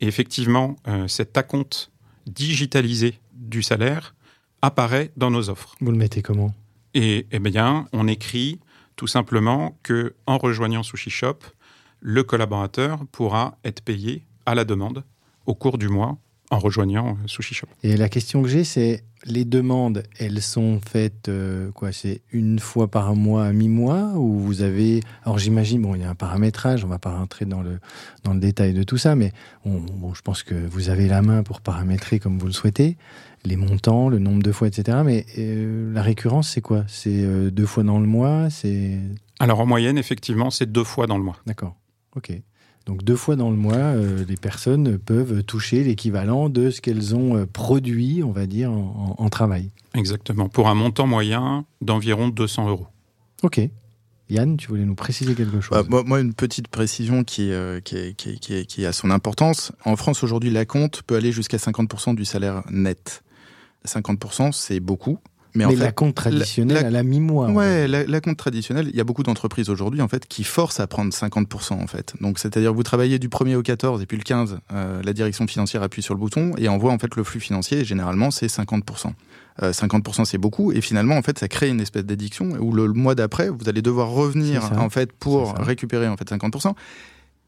Et 0.00 0.06
effectivement, 0.06 0.76
euh, 0.86 1.08
cet 1.08 1.36
acompte 1.38 1.90
digitalisé 2.26 3.18
du 3.32 3.62
salaire 3.62 4.14
apparaît 4.60 5.12
dans 5.16 5.30
nos 5.30 5.48
offres. 5.48 5.76
Vous 5.80 5.92
le 5.92 5.96
mettez 5.96 6.20
comment? 6.20 6.54
Et 6.94 7.26
eh 7.32 7.38
bien, 7.38 7.88
on 7.92 8.06
écrit 8.06 8.60
tout 8.96 9.06
simplement 9.06 9.78
que 9.82 10.14
en 10.26 10.36
rejoignant 10.36 10.82
Sushi 10.82 11.10
Shop, 11.10 11.38
le 12.00 12.22
collaborateur 12.22 13.00
pourra 13.12 13.56
être 13.64 13.80
payé 13.82 14.26
à 14.44 14.54
la 14.54 14.64
demande 14.64 15.04
au 15.46 15.54
cours 15.54 15.78
du 15.78 15.88
mois 15.88 16.18
en 16.52 16.58
rejoignant 16.58 17.16
Sushi 17.26 17.54
Shop. 17.54 17.66
Et 17.82 17.96
la 17.96 18.08
question 18.08 18.42
que 18.42 18.48
j'ai, 18.48 18.62
c'est 18.62 19.04
les 19.24 19.44
demandes, 19.44 20.02
elles 20.18 20.42
sont 20.42 20.80
faites 20.86 21.28
euh, 21.28 21.70
quoi 21.72 21.92
C'est 21.92 22.20
une 22.30 22.58
fois 22.58 22.88
par 22.88 23.14
mois, 23.14 23.46
à 23.46 23.52
mi-mois, 23.52 24.12
ou 24.16 24.38
vous 24.38 24.62
avez 24.62 25.00
Alors 25.24 25.38
j'imagine, 25.38 25.80
bon, 25.80 25.94
il 25.94 26.02
y 26.02 26.04
a 26.04 26.10
un 26.10 26.14
paramétrage. 26.14 26.84
On 26.84 26.88
va 26.88 26.98
pas 26.98 27.16
rentrer 27.16 27.46
dans 27.46 27.62
le 27.62 27.78
dans 28.24 28.34
le 28.34 28.40
détail 28.40 28.74
de 28.74 28.82
tout 28.82 28.98
ça, 28.98 29.16
mais 29.16 29.32
on, 29.64 29.78
bon, 29.78 30.12
je 30.12 30.22
pense 30.22 30.42
que 30.42 30.54
vous 30.54 30.90
avez 30.90 31.08
la 31.08 31.22
main 31.22 31.42
pour 31.42 31.62
paramétrer 31.62 32.18
comme 32.18 32.38
vous 32.38 32.46
le 32.46 32.52
souhaitez 32.52 32.96
les 33.44 33.56
montants, 33.56 34.08
le 34.08 34.18
nombre 34.18 34.42
de 34.42 34.52
fois, 34.52 34.68
etc. 34.68 34.98
Mais 35.04 35.24
euh, 35.38 35.92
la 35.92 36.02
récurrence, 36.02 36.50
c'est 36.50 36.60
quoi? 36.60 36.84
C'est 36.86 37.24
euh, 37.24 37.50
deux 37.50 37.66
fois 37.66 37.82
dans 37.82 37.98
le 37.98 38.06
mois 38.06 38.50
C'est 38.50 38.98
alors 39.38 39.58
en 39.58 39.66
moyenne, 39.66 39.98
effectivement, 39.98 40.50
c'est 40.50 40.70
deux 40.70 40.84
fois 40.84 41.06
dans 41.06 41.18
le 41.18 41.24
mois. 41.24 41.36
D'accord. 41.46 41.74
Ok. 42.14 42.30
Donc 42.86 43.04
deux 43.04 43.16
fois 43.16 43.36
dans 43.36 43.50
le 43.50 43.56
mois, 43.56 43.76
euh, 43.76 44.24
les 44.28 44.36
personnes 44.36 44.98
peuvent 44.98 45.42
toucher 45.44 45.84
l'équivalent 45.84 46.48
de 46.48 46.70
ce 46.70 46.80
qu'elles 46.80 47.14
ont 47.14 47.36
euh, 47.36 47.46
produit, 47.46 48.22
on 48.24 48.32
va 48.32 48.46
dire, 48.46 48.72
en, 48.72 49.14
en, 49.18 49.28
travail. 49.28 49.70
Exactement, 49.94 50.48
pour 50.48 50.68
un 50.68 50.74
montant 50.74 51.06
moyen 51.06 51.64
d'environ 51.80 52.28
200 52.28 52.68
euros. 52.68 52.86
Ok. 53.42 53.60
Yann, 54.30 54.56
tu 54.56 54.68
voulais 54.68 54.84
nous 54.84 54.94
préciser 54.94 55.34
quelque 55.34 55.60
chose? 55.60 55.76
Bah, 55.76 55.84
moi, 55.88 56.02
moi, 56.04 56.20
une 56.20 56.32
petite 56.32 56.68
précision 56.68 57.22
qui, 57.22 57.52
euh, 57.52 57.80
qui, 57.80 58.14
qui, 58.14 58.38
qui, 58.38 58.66
qui, 58.66 58.86
a 58.86 58.92
son 58.92 59.10
importance. 59.10 59.72
En 59.84 59.96
France, 59.96 60.22
aujourd'hui, 60.22 60.50
la 60.50 60.64
compte 60.64 61.02
peut 61.02 61.16
aller 61.16 61.32
jusqu'à 61.32 61.58
50% 61.58 62.14
du 62.14 62.24
salaire 62.24 62.62
net. 62.70 63.22
50%, 63.86 64.52
c'est 64.52 64.80
beaucoup. 64.80 65.18
Mais, 65.54 65.64
mais 65.66 65.74
en 65.74 65.76
fait, 65.76 65.84
la 65.84 65.92
compte 65.92 66.14
traditionnelle 66.14 66.76
la, 66.76 66.82
la, 66.82 66.88
à 66.88 66.90
la 66.90 67.02
mi-mois. 67.02 67.48
Ouais, 67.50 67.86
la, 67.86 68.04
la, 68.04 68.20
compte 68.20 68.36
traditionnelle, 68.36 68.88
il 68.88 68.96
y 68.96 69.00
a 69.00 69.04
beaucoup 69.04 69.22
d'entreprises 69.22 69.68
aujourd'hui 69.68 70.00
en 70.00 70.08
fait 70.08 70.26
qui 70.26 70.44
forcent 70.44 70.80
à 70.80 70.86
prendre 70.86 71.12
50% 71.12 71.74
en 71.74 71.86
fait. 71.86 72.14
Donc 72.20 72.38
c'est-à-dire 72.38 72.72
vous 72.72 72.82
travaillez 72.82 73.18
du 73.18 73.28
1er 73.28 73.56
au 73.56 73.62
14 73.62 74.02
et 74.02 74.06
puis 74.06 74.16
le 74.16 74.22
15, 74.22 74.58
euh, 74.72 75.02
la 75.02 75.12
direction 75.12 75.46
financière 75.46 75.82
appuie 75.82 76.02
sur 76.02 76.14
le 76.14 76.20
bouton 76.20 76.52
et 76.56 76.68
envoie 76.68 76.92
en 76.92 76.98
fait 76.98 77.14
le 77.16 77.24
flux 77.24 77.40
financier 77.40 77.80
et 77.80 77.84
généralement 77.84 78.30
c'est 78.30 78.46
50%. 78.46 79.12
Euh, 79.62 79.72
50% 79.72 80.24
c'est 80.24 80.38
beaucoup 80.38 80.72
et 80.72 80.80
finalement 80.80 81.16
en 81.16 81.22
fait 81.22 81.38
ça 81.38 81.48
crée 81.48 81.68
une 81.68 81.80
espèce 81.80 82.04
d'addiction 82.06 82.52
où 82.58 82.72
le, 82.72 82.86
le 82.86 82.94
mois 82.94 83.14
d'après 83.14 83.50
vous 83.50 83.68
allez 83.68 83.82
devoir 83.82 84.08
revenir 84.08 84.72
en 84.78 84.88
fait 84.88 85.12
pour 85.12 85.54
récupérer 85.58 86.08
en 86.08 86.16
fait 86.16 86.30
50% 86.30 86.72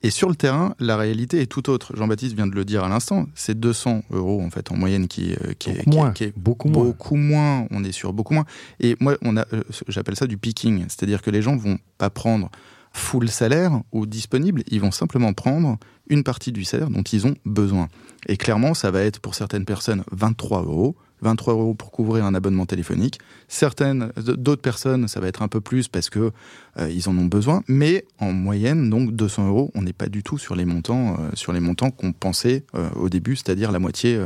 et 0.04 0.10
sur 0.10 0.28
le 0.28 0.34
terrain, 0.34 0.74
la 0.80 0.98
réalité 0.98 1.40
est 1.40 1.46
tout 1.46 1.70
autre. 1.70 1.96
Jean-Baptiste 1.96 2.36
vient 2.36 2.46
de 2.46 2.54
le 2.54 2.66
dire 2.66 2.84
à 2.84 2.90
l'instant. 2.90 3.24
C'est 3.34 3.58
200 3.58 4.02
euros 4.10 4.42
en 4.42 4.50
fait 4.50 4.70
en 4.70 4.76
moyenne 4.76 5.08
qui, 5.08 5.32
euh, 5.32 5.54
qui, 5.58 5.70
est, 5.70 5.86
moins, 5.86 6.12
qui, 6.12 6.24
est, 6.24 6.26
qui 6.26 6.38
est 6.38 6.38
beaucoup, 6.38 6.68
beaucoup 6.68 7.16
moins. 7.16 7.60
moins. 7.60 7.68
On 7.70 7.82
est 7.84 7.92
sur 7.92 8.12
beaucoup 8.12 8.34
moins. 8.34 8.44
Et 8.80 8.96
moi, 9.00 9.16
on 9.22 9.38
a, 9.38 9.46
euh, 9.54 9.62
j'appelle 9.88 10.14
ça 10.14 10.26
du 10.26 10.36
picking, 10.36 10.84
c'est-à-dire 10.88 11.22
que 11.22 11.30
les 11.30 11.40
gens 11.40 11.56
vont 11.56 11.78
pas 11.96 12.10
prendre 12.10 12.50
full 12.92 13.30
salaire 13.30 13.80
ou 13.92 14.04
disponible, 14.04 14.62
ils 14.68 14.80
vont 14.80 14.90
simplement 14.90 15.32
prendre 15.32 15.78
une 16.08 16.22
partie 16.22 16.52
du 16.52 16.64
salaire 16.64 16.90
dont 16.90 17.02
ils 17.02 17.26
ont 17.26 17.34
besoin. 17.46 17.88
Et 18.28 18.36
clairement, 18.36 18.74
ça 18.74 18.90
va 18.90 19.00
être 19.00 19.20
pour 19.20 19.34
certaines 19.34 19.64
personnes 19.64 20.04
23 20.12 20.64
euros, 20.64 20.96
23 21.24 21.54
euros 21.54 21.74
pour 21.74 21.90
couvrir 21.90 22.24
un 22.24 22.34
abonnement 22.34 22.66
téléphonique. 22.66 23.18
Certaines, 23.48 24.12
d'autres 24.16 24.62
personnes, 24.62 25.08
ça 25.08 25.20
va 25.20 25.26
être 25.26 25.42
un 25.42 25.48
peu 25.48 25.60
plus 25.60 25.88
parce 25.88 26.10
que 26.10 26.30
euh, 26.78 26.90
ils 26.90 27.08
en 27.08 27.18
ont 27.18 27.24
besoin, 27.24 27.62
mais 27.66 28.04
en 28.20 28.32
moyenne, 28.32 28.90
donc 28.90 29.12
200 29.12 29.48
euros, 29.48 29.70
on 29.74 29.82
n'est 29.82 29.92
pas 29.92 30.08
du 30.08 30.22
tout 30.22 30.38
sur 30.38 30.54
les 30.54 30.64
montants, 30.64 31.16
euh, 31.18 31.30
sur 31.34 31.52
les 31.52 31.60
montants 31.60 31.90
qu'on 31.90 32.12
pensait 32.12 32.64
euh, 32.74 32.88
au 32.94 33.08
début, 33.08 33.36
c'est-à-dire 33.36 33.72
la 33.72 33.78
moitié. 33.78 34.20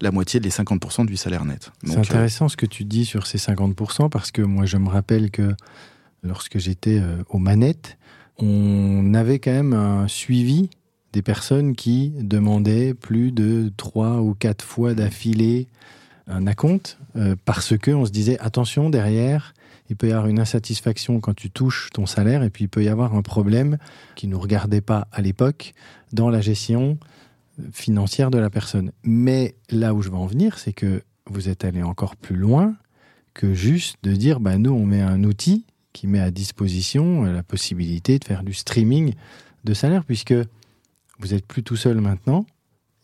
la 0.00 0.10
moitié 0.10 0.40
des 0.40 0.50
50% 0.50 1.06
du 1.06 1.16
salaire 1.16 1.44
net. 1.44 1.70
C'est 1.84 1.96
intéressant 1.96 2.48
ce 2.48 2.56
que 2.56 2.66
tu 2.66 2.84
dis 2.84 3.04
sur 3.04 3.26
ces 3.26 3.38
50% 3.38 4.10
parce 4.10 4.32
que 4.32 4.42
moi 4.42 4.66
je 4.66 4.76
me 4.76 4.88
rappelle 4.88 5.30
que 5.30 5.54
lorsque 6.24 6.58
j'étais 6.58 7.00
aux 7.28 7.38
manettes, 7.38 7.96
on 8.38 9.14
avait 9.14 9.38
quand 9.38 9.52
même 9.52 9.72
un 9.72 10.08
suivi 10.08 10.68
des 11.12 11.22
personnes 11.22 11.76
qui 11.76 12.12
demandaient 12.18 12.92
plus 12.92 13.30
de 13.30 13.72
trois 13.76 14.20
ou 14.20 14.34
quatre 14.34 14.64
fois 14.64 14.94
d'affilée 14.94 15.68
un 16.26 16.46
acompte 16.46 16.98
euh, 17.16 17.36
parce 17.44 17.76
que 17.76 17.90
on 17.90 18.06
se 18.06 18.10
disait 18.10 18.38
attention 18.38 18.90
derrière 18.90 19.54
il 19.90 19.96
peut 19.96 20.08
y 20.08 20.12
avoir 20.12 20.28
une 20.28 20.40
insatisfaction 20.40 21.20
quand 21.20 21.34
tu 21.34 21.50
touches 21.50 21.90
ton 21.92 22.06
salaire 22.06 22.42
et 22.42 22.50
puis 22.50 22.64
il 22.64 22.68
peut 22.68 22.82
y 22.82 22.88
avoir 22.88 23.14
un 23.14 23.22
problème 23.22 23.76
qui 24.14 24.28
nous 24.28 24.38
regardait 24.38 24.80
pas 24.80 25.08
à 25.12 25.20
l'époque 25.20 25.74
dans 26.12 26.30
la 26.30 26.40
gestion 26.40 26.98
financière 27.72 28.30
de 28.30 28.38
la 28.38 28.50
personne. 28.50 28.92
Mais 29.02 29.54
là 29.70 29.94
où 29.94 30.02
je 30.02 30.08
veux 30.08 30.16
en 30.16 30.26
venir, 30.26 30.58
c'est 30.58 30.72
que 30.72 31.02
vous 31.26 31.48
êtes 31.48 31.64
allé 31.64 31.82
encore 31.82 32.16
plus 32.16 32.36
loin 32.36 32.74
que 33.34 33.52
juste 33.52 33.96
de 34.02 34.12
dire 34.12 34.40
bah 34.40 34.58
nous 34.58 34.72
on 34.72 34.86
met 34.86 35.02
un 35.02 35.24
outil 35.24 35.66
qui 35.92 36.06
met 36.06 36.20
à 36.20 36.30
disposition 36.30 37.22
la 37.24 37.42
possibilité 37.42 38.18
de 38.18 38.24
faire 38.24 38.42
du 38.42 38.52
streaming 38.52 39.14
de 39.64 39.74
salaire 39.74 40.04
puisque 40.04 40.34
vous 41.18 41.34
êtes 41.34 41.46
plus 41.46 41.62
tout 41.62 41.76
seul 41.76 42.00
maintenant 42.00 42.46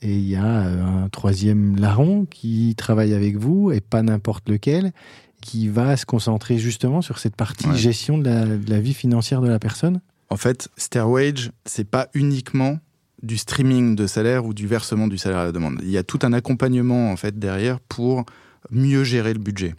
et 0.02 0.14
il 0.14 0.28
y 0.28 0.36
a 0.36 0.44
un 0.44 1.08
troisième 1.08 1.76
larron 1.76 2.24
qui 2.24 2.74
travaille 2.76 3.14
avec 3.14 3.36
vous, 3.36 3.70
et 3.70 3.80
pas 3.80 4.02
n'importe 4.02 4.48
lequel, 4.48 4.92
qui 5.40 5.68
va 5.68 5.96
se 5.96 6.06
concentrer 6.06 6.58
justement 6.58 7.02
sur 7.02 7.18
cette 7.18 7.36
partie 7.36 7.68
ouais. 7.68 7.76
gestion 7.76 8.18
de 8.18 8.24
la, 8.24 8.44
de 8.44 8.70
la, 8.70 8.80
vie 8.80 8.94
financière 8.94 9.40
de 9.40 9.48
la 9.48 9.58
personne 9.58 10.00
En 10.28 10.36
fait, 10.36 10.68
Stairwage, 10.76 11.50
c'est 11.64 11.88
pas 11.88 12.08
uniquement 12.14 12.78
du 13.22 13.36
streaming 13.36 13.96
de 13.96 14.06
salaire 14.06 14.44
ou 14.46 14.54
du 14.54 14.66
versement 14.66 15.06
du 15.06 15.18
salaire 15.18 15.38
à 15.38 15.44
la 15.44 15.52
demande. 15.52 15.78
Il 15.82 15.90
y 15.90 15.98
a 15.98 16.02
tout 16.02 16.18
un 16.22 16.32
accompagnement 16.32 17.10
en 17.10 17.16
fait 17.16 17.38
derrière 17.38 17.80
pour 17.80 18.24
mieux 18.70 19.04
gérer 19.04 19.32
le 19.32 19.38
budget. 19.38 19.74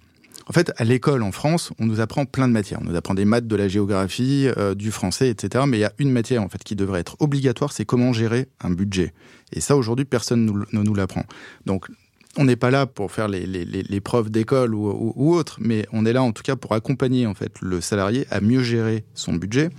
En 0.52 0.54
fait, 0.54 0.74
à 0.76 0.84
l'école 0.84 1.24
en 1.24 1.32
France, 1.32 1.72
on 1.80 1.86
nous 1.86 2.02
apprend 2.02 2.26
plein 2.26 2.46
de 2.50 2.52
matières. 2.52 2.80
On 2.82 2.84
nous 2.84 2.98
apprend 2.98 3.14
des 3.14 3.24
maths, 3.24 3.48
de 3.48 3.56
la 3.56 3.70
géographie, 3.70 4.50
euh, 4.58 4.76
du 4.76 4.92
français, 4.92 5.30
etc. 5.30 5.64
Mais 5.66 5.78
il 5.78 5.80
y 5.80 5.86
a 5.86 5.94
une 5.98 6.12
matière 6.12 6.44
en 6.44 6.50
fait 6.50 6.62
qui 6.62 6.76
devrait 6.76 7.00
être 7.00 7.16
obligatoire, 7.22 7.72
c'est 7.72 7.86
comment 7.86 8.12
gérer 8.12 8.50
un 8.60 8.70
budget. 8.70 9.14
Et 9.54 9.62
ça, 9.62 9.78
aujourd'hui, 9.78 10.04
personne 10.04 10.66
ne 10.74 10.84
nous 10.84 10.94
l'apprend. 10.94 11.24
Donc, 11.66 11.88
on 12.36 12.44
n'est 12.44 12.58
pas 12.58 12.70
là 12.70 12.86
pour 12.86 13.14
faire 13.14 13.30
les, 13.30 13.46
les, 13.46 14.02
preuves 14.02 14.30
d'école 14.30 14.76
ou, 14.76 15.14
ou, 15.16 15.34
autre, 15.34 15.58
mais 15.62 15.86
on 15.94 16.06
est 16.06 16.12
là 16.12 16.22
en 16.22 16.34
tout 16.34 16.44
cas 16.44 16.58
pour 16.58 16.74
accompagner 16.74 17.28
en 17.28 17.34
fait 17.34 17.54
le 17.62 17.80
salarié 17.80 18.28
à 18.30 18.42
mieux 18.42 18.62
gérer 18.62 19.06
son 19.14 19.36
budget. 19.36 19.70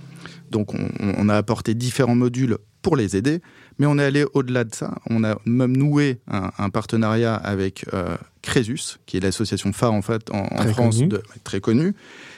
Donc, 0.49 0.73
on, 0.73 1.29
a 1.29 1.35
apporté 1.35 1.75
différents 1.75 2.15
modules 2.15 2.57
pour 2.81 2.95
les 2.95 3.15
aider, 3.15 3.41
mais 3.77 3.85
on 3.85 3.99
est 3.99 4.03
allé 4.03 4.25
au-delà 4.33 4.63
de 4.63 4.73
ça. 4.73 4.95
On 5.07 5.23
a 5.23 5.37
même 5.45 5.77
noué 5.77 6.19
un, 6.27 6.49
un 6.57 6.71
partenariat 6.71 7.35
avec 7.35 7.85
euh, 7.93 8.17
Crésus, 8.43 8.97
qui 9.07 9.17
est 9.17 9.19
l'association 9.21 9.71
phare 9.73 9.93
en 9.93 10.01
fait 10.03 10.29
en, 10.31 10.43
en 10.51 10.67
France, 10.67 10.99
de, 10.99 11.23
très 11.43 11.61
connue, 11.61 11.95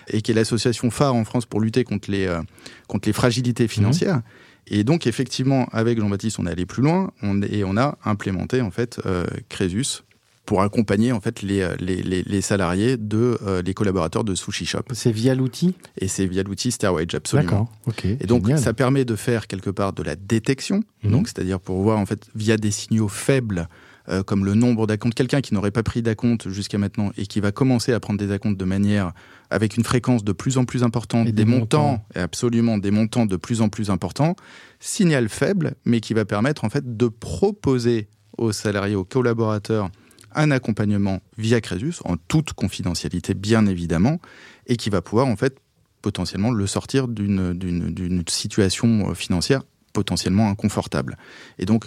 et 0.07 0.21
qui 0.21 0.31
est 0.31 0.35
l'association 0.35 0.89
phare 0.91 1.13
en 1.15 1.25
France 1.25 1.45
pour 1.45 1.59
lutter 1.59 1.83
contre 1.83 2.09
les, 2.11 2.27
euh, 2.27 2.41
contre 2.87 3.09
les 3.09 3.13
fragilités 3.13 3.67
financières. 3.67 4.17
Mmh. 4.17 4.23
Et 4.67 4.83
donc 4.83 5.07
effectivement, 5.07 5.67
avec 5.71 5.99
Jean-Baptiste, 5.99 6.37
on 6.39 6.45
est 6.47 6.51
allé 6.51 6.65
plus 6.65 6.81
loin 6.83 7.11
on, 7.21 7.41
et 7.41 7.63
on 7.63 7.75
a 7.75 7.97
implémenté 8.05 8.61
en 8.61 8.71
fait 8.71 8.99
euh, 9.05 9.25
Crésus 9.49 10.03
pour 10.45 10.61
accompagner 10.61 11.11
en 11.11 11.19
fait 11.19 11.41
les, 11.41 11.67
les, 11.79 12.03
les, 12.03 12.21
les 12.21 12.41
salariés 12.41 12.97
de 12.97 13.39
euh, 13.41 13.63
les 13.63 13.73
collaborateurs 13.73 14.23
de 14.23 14.35
Sushi 14.35 14.67
Shop. 14.67 14.83
C'est 14.93 15.11
via 15.11 15.33
l'outil? 15.33 15.73
Et 15.97 16.07
c'est 16.07 16.27
via 16.27 16.43
l'outil 16.43 16.71
Stairwage, 16.71 17.15
absolument. 17.15 17.49
D'accord, 17.49 17.71
ok. 17.87 18.05
Et 18.05 18.27
donc 18.27 18.43
Génial. 18.45 18.59
ça 18.59 18.73
permet 18.73 19.05
de 19.05 19.15
faire 19.15 19.47
quelque 19.47 19.71
part 19.71 19.93
de 19.93 20.03
la 20.03 20.15
détection, 20.15 20.83
Mhm. 21.03 21.11
donc 21.11 21.27
c'est-à-dire 21.29 21.59
pour 21.59 21.81
voir 21.81 21.97
en 21.97 22.05
fait 22.05 22.27
via 22.35 22.57
des 22.57 22.69
signaux 22.69 23.07
faibles 23.07 23.67
euh, 24.09 24.23
comme 24.23 24.45
le 24.45 24.53
nombre 24.53 24.87
d'acomptes, 24.87 25.15
quelqu'un 25.15 25.41
qui 25.41 25.53
n'aurait 25.53 25.71
pas 25.71 25.83
pris 25.83 26.01
d'acompte 26.01 26.49
jusqu'à 26.49 26.77
maintenant 26.77 27.11
et 27.17 27.25
qui 27.25 27.39
va 27.39 27.51
commencer 27.51 27.91
à 27.93 27.99
prendre 27.99 28.19
des 28.19 28.31
acomptes 28.31 28.57
de 28.57 28.65
manière 28.65 29.13
avec 29.49 29.77
une 29.77 29.83
fréquence 29.83 30.23
de 30.23 30.31
plus 30.31 30.57
en 30.57 30.65
plus 30.65 30.83
importante, 30.83 31.27
Et 31.27 31.31
des, 31.31 31.43
des 31.43 31.45
montants, 31.45 31.91
montants. 31.91 32.05
et 32.15 32.19
absolument 32.19 32.77
des 32.77 32.91
montants 32.91 33.25
de 33.25 33.35
plus 33.35 33.61
en 33.61 33.69
plus 33.69 33.89
importants, 33.89 34.35
signal 34.79 35.29
faible, 35.29 35.75
mais 35.85 36.01
qui 36.01 36.13
va 36.13 36.25
permettre 36.25 36.65
en 36.65 36.69
fait 36.69 36.97
de 36.97 37.07
proposer 37.07 38.07
aux 38.37 38.51
salariés, 38.51 38.95
aux 38.95 39.05
collaborateurs 39.05 39.89
un 40.35 40.51
accompagnement 40.51 41.21
via 41.37 41.61
Crésus, 41.61 41.95
en 42.03 42.17
toute 42.17 42.53
confidentialité 42.53 43.33
bien 43.33 43.65
évidemment, 43.65 44.19
et 44.67 44.75
qui 44.75 44.89
va 44.89 45.01
pouvoir 45.01 45.27
en 45.27 45.35
fait 45.35 45.57
potentiellement 46.01 46.51
le 46.51 46.67
sortir 46.67 47.07
d'une 47.07 48.23
situation 48.27 49.15
financière 49.15 49.63
potentiellement 49.93 50.49
inconfortable. 50.49 51.17
Et 51.57 51.65
donc, 51.65 51.85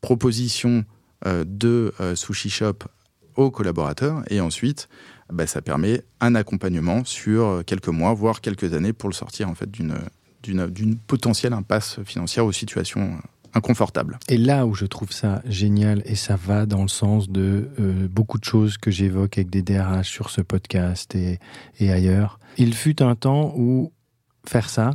proposition 0.00 0.84
de 1.24 1.94
euh, 2.00 2.14
Sushi 2.14 2.50
Shop 2.50 2.78
aux 3.36 3.50
collaborateurs, 3.50 4.22
et 4.28 4.40
ensuite, 4.40 4.88
bah, 5.32 5.46
ça 5.46 5.62
permet 5.62 6.02
un 6.20 6.34
accompagnement 6.34 7.04
sur 7.04 7.44
euh, 7.44 7.62
quelques 7.62 7.88
mois, 7.88 8.12
voire 8.14 8.40
quelques 8.40 8.74
années, 8.74 8.92
pour 8.92 9.08
le 9.08 9.14
sortir 9.14 9.48
en 9.48 9.54
fait 9.54 9.70
d'une 9.70 10.96
potentielle 11.06 11.52
impasse 11.52 12.00
financière 12.04 12.44
ou 12.44 12.52
situation 12.52 13.00
euh, 13.00 13.16
inconfortable. 13.54 14.18
Et 14.28 14.38
là 14.38 14.66
où 14.66 14.74
je 14.74 14.84
trouve 14.84 15.12
ça 15.12 15.42
génial, 15.46 16.02
et 16.04 16.14
ça 16.16 16.36
va 16.36 16.66
dans 16.66 16.82
le 16.82 16.88
sens 16.88 17.30
de 17.30 17.70
euh, 17.80 18.08
beaucoup 18.08 18.38
de 18.38 18.44
choses 18.44 18.76
que 18.76 18.90
j'évoque 18.90 19.38
avec 19.38 19.50
des 19.50 19.62
DRH 19.62 20.08
sur 20.08 20.30
ce 20.30 20.40
podcast 20.40 21.14
et, 21.14 21.38
et 21.78 21.90
ailleurs, 21.90 22.38
il 22.58 22.74
fut 22.74 23.02
un 23.02 23.14
temps 23.14 23.54
où 23.56 23.92
faire 24.46 24.68
ça 24.68 24.90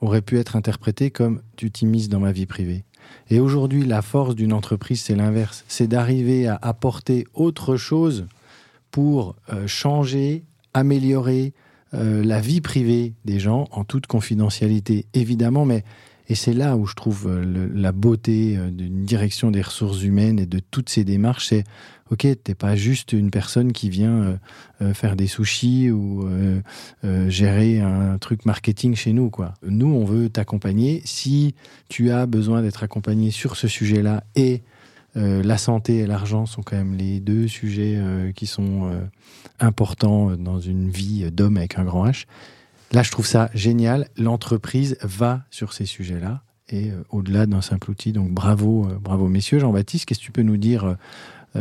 aurait 0.00 0.22
pu 0.22 0.38
être 0.38 0.54
interprété 0.54 1.10
comme 1.10 1.42
tu 1.56 1.70
t'immisces 1.70 2.08
dans 2.08 2.20
ma 2.20 2.30
vie 2.30 2.46
privée. 2.46 2.84
Et 3.30 3.40
aujourd'hui, 3.40 3.84
la 3.84 4.02
force 4.02 4.34
d'une 4.34 4.52
entreprise, 4.52 5.02
c'est 5.02 5.14
l'inverse. 5.14 5.64
C'est 5.68 5.86
d'arriver 5.86 6.46
à 6.46 6.58
apporter 6.60 7.26
autre 7.34 7.76
chose 7.76 8.26
pour 8.90 9.34
euh, 9.52 9.66
changer, 9.66 10.44
améliorer 10.72 11.52
euh, 11.94 12.22
la 12.22 12.40
vie 12.40 12.60
privée 12.60 13.14
des 13.24 13.40
gens 13.40 13.66
en 13.72 13.84
toute 13.84 14.06
confidentialité, 14.06 15.06
évidemment, 15.14 15.64
mais 15.64 15.84
et 16.28 16.34
c'est 16.34 16.54
là 16.54 16.76
où 16.76 16.86
je 16.86 16.94
trouve 16.94 17.26
euh, 17.28 17.68
la 17.74 17.92
beauté 17.92 18.56
d'une 18.70 19.04
direction 19.04 19.50
des 19.50 19.60
ressources 19.62 20.02
humaines 20.02 20.38
et 20.38 20.46
de 20.46 20.58
toutes 20.58 20.88
ces 20.88 21.04
démarches. 21.04 21.48
C'est 21.48 21.64
ok, 22.10 22.26
t'es 22.42 22.54
pas 22.54 22.76
juste 22.76 23.12
une 23.12 23.30
personne 23.30 23.72
qui 23.72 23.88
vient 23.90 24.22
euh, 24.22 24.36
euh, 24.82 24.94
faire 24.94 25.16
des 25.16 25.26
sushis 25.26 25.90
ou 25.90 26.26
euh, 26.26 26.60
gérer 27.28 27.80
un 27.80 28.18
truc 28.18 28.44
marketing 28.46 28.94
chez 28.94 29.12
nous. 29.12 29.30
Quoi. 29.30 29.54
Nous, 29.66 29.88
on 29.88 30.04
veut 30.04 30.28
t'accompagner. 30.28 31.02
Si 31.04 31.54
tu 31.88 32.10
as 32.10 32.26
besoin 32.26 32.62
d'être 32.62 32.82
accompagné 32.82 33.30
sur 33.30 33.56
ce 33.56 33.68
sujet-là 33.68 34.24
et 34.34 34.62
la 35.16 35.58
santé 35.58 35.98
et 35.98 36.06
l'argent 36.08 36.44
sont 36.44 36.62
quand 36.62 36.74
même 36.74 36.96
les 36.96 37.20
deux 37.20 37.46
sujets 37.46 38.02
qui 38.34 38.48
sont 38.48 38.90
importants 39.60 40.32
dans 40.36 40.58
une 40.58 40.90
vie 40.90 41.30
d'homme 41.30 41.56
avec 41.56 41.78
un 41.78 41.84
grand 41.84 42.04
H. 42.04 42.24
Là, 42.90 43.04
je 43.04 43.12
trouve 43.12 43.24
ça 43.24 43.48
génial. 43.54 44.08
L'entreprise 44.16 44.96
va 45.02 45.44
sur 45.50 45.72
ces 45.72 45.86
sujets-là 45.86 46.42
et 46.68 46.90
au-delà 47.10 47.46
d'un 47.46 47.60
simple 47.60 47.92
outil. 47.92 48.10
Donc 48.10 48.32
bravo, 48.32 48.88
bravo 49.00 49.28
messieurs. 49.28 49.60
Jean-Baptiste, 49.60 50.06
qu'est-ce 50.06 50.18
que 50.18 50.24
tu 50.24 50.32
peux 50.32 50.42
nous 50.42 50.56
dire 50.56 50.96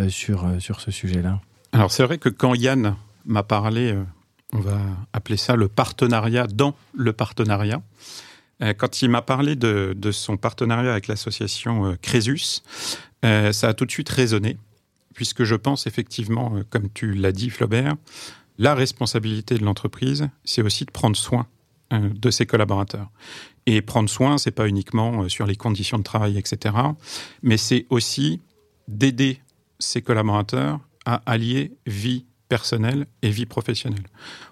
sur, 0.09 0.45
euh, 0.45 0.59
sur 0.59 0.81
ce 0.81 0.91
sujet-là 0.91 1.39
Alors 1.71 1.91
c'est 1.91 2.03
vrai 2.03 2.17
que 2.17 2.29
quand 2.29 2.53
Yann 2.55 2.95
m'a 3.25 3.43
parlé, 3.43 3.93
euh, 3.93 4.03
on 4.53 4.59
va 4.59 4.79
appeler 5.13 5.37
ça 5.37 5.55
le 5.55 5.67
partenariat 5.67 6.47
dans 6.47 6.75
le 6.93 7.13
partenariat, 7.13 7.81
euh, 8.61 8.73
quand 8.73 9.01
il 9.01 9.09
m'a 9.09 9.21
parlé 9.21 9.55
de, 9.55 9.93
de 9.95 10.11
son 10.11 10.37
partenariat 10.37 10.91
avec 10.91 11.07
l'association 11.07 11.85
euh, 11.85 11.95
Crésus, 12.01 12.61
euh, 13.25 13.51
ça 13.51 13.69
a 13.69 13.73
tout 13.73 13.85
de 13.85 13.91
suite 13.91 14.09
résonné, 14.09 14.57
puisque 15.13 15.43
je 15.43 15.55
pense 15.55 15.87
effectivement, 15.87 16.55
euh, 16.55 16.63
comme 16.69 16.89
tu 16.93 17.13
l'as 17.13 17.31
dit 17.31 17.49
Flaubert, 17.49 17.95
la 18.57 18.75
responsabilité 18.75 19.57
de 19.57 19.65
l'entreprise, 19.65 20.29
c'est 20.43 20.61
aussi 20.61 20.85
de 20.85 20.91
prendre 20.91 21.15
soin 21.15 21.47
euh, 21.91 22.09
de 22.13 22.31
ses 22.31 22.45
collaborateurs. 22.45 23.09
Et 23.65 23.81
prendre 23.81 24.09
soin, 24.09 24.37
c'est 24.37 24.51
pas 24.51 24.67
uniquement 24.67 25.23
euh, 25.23 25.29
sur 25.29 25.45
les 25.45 25.55
conditions 25.55 25.97
de 25.97 26.03
travail, 26.03 26.37
etc., 26.37 26.75
mais 27.41 27.57
c'est 27.57 27.85
aussi 27.89 28.41
d'aider 28.87 29.39
ses 29.83 30.01
collaborateurs 30.01 30.79
à 31.05 31.21
allier 31.25 31.73
vie 31.85 32.25
personnelle 32.49 33.07
et 33.21 33.29
vie 33.29 33.45
professionnelle. 33.45 34.05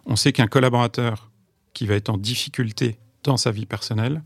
On 0.05 0.15
sait 0.15 0.33
qu'un 0.33 0.47
collaborateur 0.47 1.29
qui 1.73 1.85
va 1.85 1.95
être 1.95 2.09
en 2.09 2.17
difficulté 2.17 2.97
dans 3.23 3.37
sa 3.37 3.51
vie 3.51 3.65
personnelle, 3.65 4.23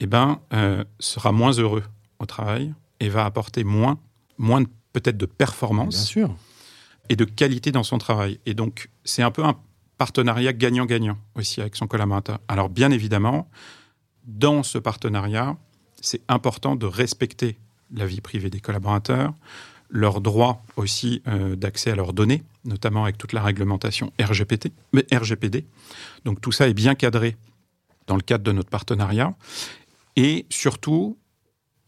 eh 0.00 0.06
ben, 0.06 0.40
euh, 0.52 0.84
sera 0.98 1.32
moins 1.32 1.52
heureux 1.52 1.84
au 2.18 2.26
travail 2.26 2.74
et 3.00 3.08
va 3.08 3.24
apporter 3.24 3.64
moins, 3.64 3.98
moins 4.38 4.64
peut-être 4.92 5.16
de 5.16 5.26
Bien 5.26 5.34
performance 5.36 6.04
sûr. 6.04 6.34
et 7.08 7.16
de 7.16 7.24
qualité 7.24 7.72
dans 7.72 7.82
son 7.82 7.98
travail. 7.98 8.38
Et 8.46 8.54
donc, 8.54 8.90
c'est 9.04 9.22
un 9.22 9.30
peu 9.30 9.44
un 9.44 9.56
partenariat 9.98 10.52
gagnant-gagnant 10.52 11.18
aussi 11.34 11.60
avec 11.60 11.76
son 11.76 11.86
collaborateur. 11.86 12.40
Alors, 12.48 12.68
bien 12.68 12.90
évidemment, 12.90 13.48
dans 14.24 14.62
ce 14.62 14.78
partenariat, 14.78 15.56
c'est 16.00 16.22
important 16.28 16.76
de 16.76 16.86
respecter 16.86 17.58
la 17.92 18.06
vie 18.06 18.20
privée 18.20 18.50
des 18.50 18.60
collaborateurs, 18.60 19.32
leur 19.94 20.20
droit 20.20 20.62
aussi 20.76 21.22
euh, 21.28 21.54
d'accès 21.54 21.92
à 21.92 21.94
leurs 21.94 22.12
données, 22.12 22.42
notamment 22.64 23.04
avec 23.04 23.16
toute 23.16 23.32
la 23.32 23.42
réglementation 23.42 24.12
RGPD. 24.20 25.64
Donc 26.24 26.40
tout 26.40 26.50
ça 26.52 26.68
est 26.68 26.74
bien 26.74 26.96
cadré 26.96 27.36
dans 28.08 28.16
le 28.16 28.22
cadre 28.22 28.42
de 28.42 28.50
notre 28.50 28.68
partenariat. 28.68 29.34
Et 30.16 30.46
surtout, 30.50 31.16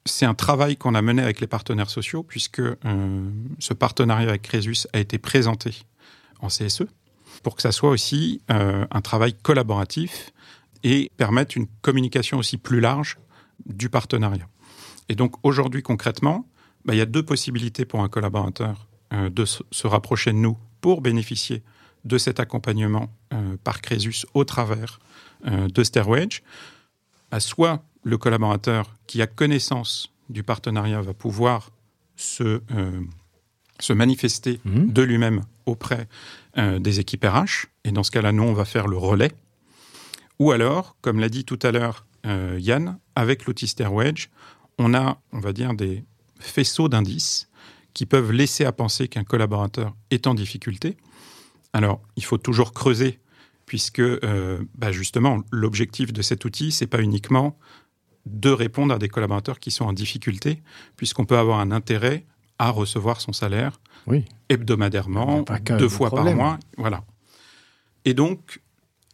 c'est 0.05 0.25
un 0.25 0.35
travail 0.35 0.77
qu'on 0.77 0.95
a 0.95 1.03
mené 1.03 1.21
avec 1.21 1.40
les 1.40 1.49
partenaires 1.49 1.90
sociaux, 1.90 2.23
puisque 2.23 2.61
euh, 2.61 3.31
ce 3.59 3.75
partenariat 3.75 4.29
avec 4.29 4.42
Crésus 4.42 4.87
a 4.92 5.01
été 5.01 5.19
présenté 5.19 5.83
en 6.38 6.47
CSE, 6.47 6.85
pour 7.42 7.57
que 7.57 7.62
ça 7.62 7.73
soit 7.73 7.90
aussi 7.90 8.40
euh, 8.53 8.87
un 8.88 9.01
travail 9.01 9.35
collaboratif 9.35 10.31
et 10.85 11.11
permette 11.16 11.57
une 11.57 11.66
communication 11.83 12.38
aussi 12.38 12.57
plus 12.57 12.79
large 12.79 13.19
du 13.66 13.88
partenariat. 13.88 14.47
Et 15.09 15.16
donc 15.16 15.35
aujourd'hui 15.42 15.83
concrètement, 15.83 16.47
bah, 16.87 16.94
il 16.94 16.99
y 16.99 17.03
a 17.03 17.07
deux 17.07 17.25
possibilités 17.25 17.85
pour 17.85 18.01
un 18.03 18.09
collaborateur 18.09 18.87
euh, 19.12 19.29
de 19.29 19.44
se, 19.44 19.87
rapprocher 19.87 20.33
de 20.33 20.38
nous 20.38 20.57
pour 20.81 21.01
bénéficier 21.01 21.62
de 22.05 22.16
cet 22.16 22.38
accompagnement 22.38 23.12
euh, 23.33 23.57
par 23.64 23.83
Crésus 23.83 24.25
au 24.35 24.44
travers 24.44 25.01
euh, 25.46 25.68
de 25.68 25.83
Stairwage. 25.83 26.42
Bah, 27.31 27.40
soit 27.40 27.83
le 28.05 28.18
collaborateur 28.18 28.94
qui 29.09 29.20
a 29.20 29.27
connaissance 29.27 30.12
du 30.29 30.44
partenariat 30.44 31.01
va 31.01 31.12
pouvoir 31.12 31.70
se, 32.14 32.62
se 33.81 33.92
manifester 33.92 34.61
Mhm. 34.64 34.92
de 34.92 35.03
lui-même 35.03 35.42
auprès 35.66 36.09
des 36.57 37.01
équipes 37.01 37.25
RH. 37.25 37.66
Et 37.85 37.90
dans 37.90 38.03
ce 38.03 38.11
cas-là, 38.12 38.33
nous, 38.33 38.44
on 38.44 38.53
va 38.53 38.64
faire 38.64 38.87
le 38.87 38.96
relais. 38.96 39.33
Ou 40.38 40.53
alors, 40.53 40.96
comme 41.01 41.18
l'a 41.20 41.29
dit 41.29 41.44
tout 41.44 41.59
à 41.62 41.72
l'heure 41.72 42.07
Yann, 42.25 42.99
avec 43.14 43.44
l'outil 43.44 43.66
Stairwedge, 43.66 44.29
on 44.79 44.94
a, 44.94 45.20
on 45.33 45.40
va 45.40 45.53
dire, 45.53 45.75
des 45.75 46.05
faisceaux 46.38 46.88
d'indices 46.88 47.49
qui 47.94 48.07
peuvent 48.07 48.33
laisser 48.33 48.64
à 48.64 48.72
penser 48.72 49.09
qu'un 49.09 49.25
collaborateur 49.25 49.94
est 50.11 50.27
en 50.27 50.35
difficulté. 50.35 50.96
Alors, 51.72 52.01
il 52.16 52.25
faut 52.25 52.38
toujours 52.38 52.72
creuser 52.72 53.18
puisque 53.66 54.01
euh, 54.01 54.62
bah, 54.77 54.92
justement, 54.92 55.42
l'objectif 55.51 56.12
de 56.12 56.22
cet 56.22 56.44
outil, 56.44 56.70
c'est 56.72 56.87
pas 56.87 57.03
uniquement 57.03 57.59
de 58.25 58.51
répondre 58.51 58.94
à 58.94 58.99
des 58.99 59.09
collaborateurs 59.09 59.59
qui 59.59 59.70
sont 59.70 59.85
en 59.85 59.92
difficulté, 59.92 60.62
puisqu'on 60.96 61.25
peut 61.25 61.38
avoir 61.38 61.61
un 61.61 61.70
intérêt 61.70 62.25
à 62.59 62.70
recevoir 62.70 63.20
son 63.20 63.33
salaire 63.33 63.81
Oui. 64.07 64.25
hebdomadairement, 64.49 65.44
deux 65.79 65.88
fois 65.88 66.09
problème. 66.09 66.37
par 66.37 66.46
mois. 66.46 66.59
Voilà. 66.77 67.05
Et 68.05 68.14
donc, 68.14 68.61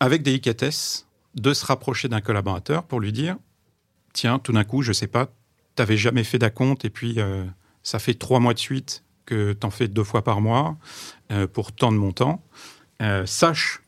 avec 0.01 0.23
délicatesse, 0.23 1.07
de 1.35 1.55
se 1.55 1.65
rapprocher 1.65 2.09
d'un 2.09 2.21
collaborateur 2.21 2.85
pour 2.85 3.01
lui 3.01 3.13
dire 3.13 3.37
Tiens, 4.13 4.39
tout 4.39 4.53
d'un 4.53 4.65
coup, 4.65 4.83
je 4.83 4.93
sais 4.93 5.07
pas, 5.07 5.33
t'avais 5.75 5.97
jamais 5.97 6.25
fait 6.25 6.39
d'acompte 6.39 6.85
et 6.85 6.91
puis 6.91 7.15
euh, 7.19 7.45
ça 7.83 7.99
fait 7.99 8.15
trois 8.15 8.41
mois 8.41 8.55
de 8.55 8.59
suite 8.59 9.05
que 9.27 9.53
t'en 9.53 9.71
fais 9.71 9.89
deux 9.89 10.05
fois 10.05 10.23
par 10.23 10.41
mois 10.41 10.77
euh, 11.31 11.47
pour 11.47 11.73
tant 11.73 11.93
de 11.93 11.97
montants. 11.97 12.43
Euh, 13.01 13.27
sache, 13.27 13.81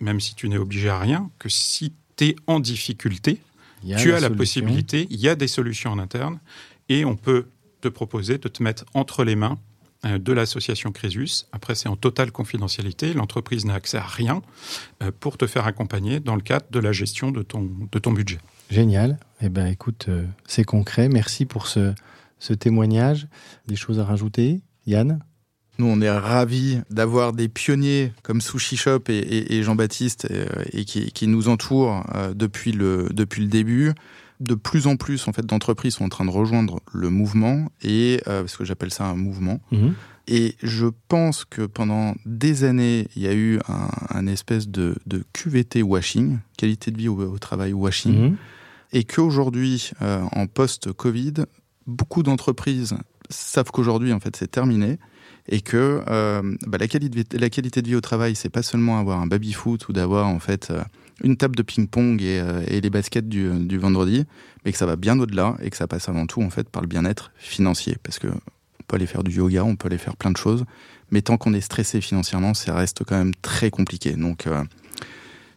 même 0.00 0.20
si 0.20 0.34
tu 0.34 0.48
n'es 0.48 0.56
obligé 0.56 0.88
à 0.88 0.98
rien, 0.98 1.30
que 1.38 1.48
si 1.48 1.92
tu 2.16 2.28
es 2.28 2.36
en 2.46 2.60
difficulté, 2.60 3.40
tu 3.98 4.12
as 4.12 4.20
la 4.20 4.30
possibilité, 4.30 5.06
il 5.10 5.20
y 5.20 5.28
a 5.28 5.36
des 5.36 5.46
solutions 5.46 5.92
en 5.92 5.98
interne, 5.98 6.40
et 6.88 7.04
on 7.04 7.14
peut 7.14 7.46
te 7.80 7.86
proposer 7.86 8.38
de 8.38 8.48
te 8.48 8.60
mettre 8.62 8.84
entre 8.94 9.22
les 9.22 9.36
mains 9.36 9.58
de 10.04 10.32
l'association 10.32 10.90
Crésus. 10.90 11.44
Après, 11.52 11.76
c'est 11.76 11.88
en 11.88 11.94
totale 11.94 12.32
confidentialité, 12.32 13.12
l'entreprise 13.12 13.64
n'a 13.64 13.74
accès 13.74 13.98
à 13.98 14.06
rien 14.06 14.42
pour 15.20 15.38
te 15.38 15.46
faire 15.46 15.66
accompagner 15.66 16.18
dans 16.18 16.34
le 16.34 16.40
cadre 16.40 16.66
de 16.70 16.80
la 16.80 16.90
gestion 16.90 17.30
de 17.30 17.42
ton, 17.42 17.70
de 17.92 17.98
ton 18.00 18.10
budget. 18.10 18.38
Génial. 18.70 19.18
Eh 19.40 19.48
ben, 19.48 19.66
écoute, 19.66 20.06
euh, 20.08 20.24
c'est 20.46 20.64
concret. 20.64 21.08
Merci 21.08 21.44
pour 21.46 21.66
ce, 21.66 21.94
ce 22.38 22.52
témoignage. 22.52 23.26
Des 23.66 23.76
choses 23.76 23.98
à 23.98 24.04
rajouter, 24.04 24.60
Yann? 24.86 25.20
Nous, 25.78 25.86
on 25.86 26.00
est 26.00 26.10
ravis 26.10 26.80
d'avoir 26.90 27.32
des 27.32 27.48
pionniers 27.48 28.12
comme 28.24 28.40
Sushi 28.40 28.76
Shop 28.76 29.04
et, 29.08 29.12
et- 29.16 29.54
et 29.56 29.62
Jean-Baptiste 29.62 30.26
euh, 30.30 30.46
et, 30.72 30.84
qui, 30.84 31.12
qui 31.12 31.28
nous 31.28 31.48
entourent 31.48 32.04
euh, 32.16 32.34
depuis, 32.34 32.72
le, 32.72 33.08
depuis 33.12 33.42
le 33.42 33.48
début. 33.48 33.92
De 34.40 34.54
plus 34.54 34.86
en 34.86 34.96
plus, 34.96 35.26
en 35.28 35.32
fait, 35.32 35.46
d'entreprises 35.46 35.94
sont 35.94 36.04
en 36.04 36.08
train 36.08 36.24
de 36.24 36.30
rejoindre 36.30 36.80
le 36.92 37.10
mouvement 37.10 37.68
et 37.82 38.20
euh, 38.28 38.42
parce 38.42 38.56
que 38.56 38.64
j'appelle 38.64 38.92
ça 38.92 39.04
un 39.06 39.16
mouvement. 39.16 39.60
Et 40.28 40.56
je 40.62 40.86
pense 41.08 41.44
que 41.44 41.62
pendant 41.62 42.14
des 42.26 42.64
années, 42.64 43.08
il 43.16 43.22
y 43.22 43.28
a 43.28 43.34
eu 43.34 43.58
un, 43.68 43.88
un 44.10 44.26
espèce 44.26 44.68
de, 44.68 44.94
de 45.06 45.24
QVT 45.32 45.82
washing, 45.82 46.38
qualité 46.56 46.90
de 46.90 46.98
vie 46.98 47.08
au, 47.08 47.18
au 47.18 47.38
travail 47.38 47.72
washing, 47.72 48.14
Mhm. 48.30 48.36
Et 48.92 49.04
qu'aujourd'hui, 49.04 49.90
euh, 50.02 50.22
en 50.32 50.46
post-Covid, 50.46 51.34
beaucoup 51.86 52.22
d'entreprises 52.22 52.94
savent 53.30 53.70
qu'aujourd'hui, 53.70 54.12
en 54.12 54.20
fait, 54.20 54.36
c'est 54.36 54.50
terminé 54.50 54.98
et 55.48 55.60
que 55.60 56.02
euh, 56.08 56.56
bah, 56.66 56.78
la, 56.78 56.86
qualité 56.88 57.82
de 57.82 57.88
vie, 57.88 57.94
au 57.94 58.00
travail, 58.00 58.34
c'est 58.34 58.50
pas 58.50 58.62
seulement 58.62 58.98
avoir 58.98 59.20
un 59.20 59.26
baby-foot 59.26 59.88
ou 59.88 59.92
d'avoir 59.92 60.26
en 60.26 60.38
fait 60.38 60.70
euh, 60.70 60.82
une 61.22 61.36
table 61.36 61.56
de 61.56 61.62
ping-pong 61.62 62.20
et, 62.20 62.40
euh, 62.40 62.62
les 62.68 62.90
baskets 62.90 63.28
du, 63.28 63.78
vendredi, 63.78 64.24
mais 64.64 64.72
que 64.72 64.78
ça 64.78 64.86
va 64.86 64.96
bien 64.96 65.18
au-delà 65.18 65.56
et 65.62 65.70
que 65.70 65.76
ça 65.76 65.86
passe 65.86 66.08
avant 66.08 66.26
tout 66.26 66.42
en 66.42 66.50
fait 66.50 66.68
par 66.68 66.82
le 66.82 66.88
bien-être 66.88 67.32
financier, 67.36 67.96
parce 68.02 68.18
que 68.18 68.28
on 68.28 68.84
peut 68.86 68.96
aller 68.96 69.06
faire 69.06 69.24
du 69.24 69.36
yoga, 69.36 69.64
on 69.64 69.76
peut 69.76 69.86
aller 69.86 69.98
faire 69.98 70.16
plein 70.16 70.30
de 70.30 70.36
choses, 70.36 70.64
mais 71.10 71.22
tant 71.22 71.38
qu'on 71.38 71.54
est 71.54 71.60
stressé 71.62 72.00
financièrement, 72.00 72.52
ça 72.54 72.74
reste 72.74 73.02
quand 73.04 73.16
même 73.16 73.34
très 73.42 73.70
compliqué. 73.70 74.12
Donc 74.12 74.46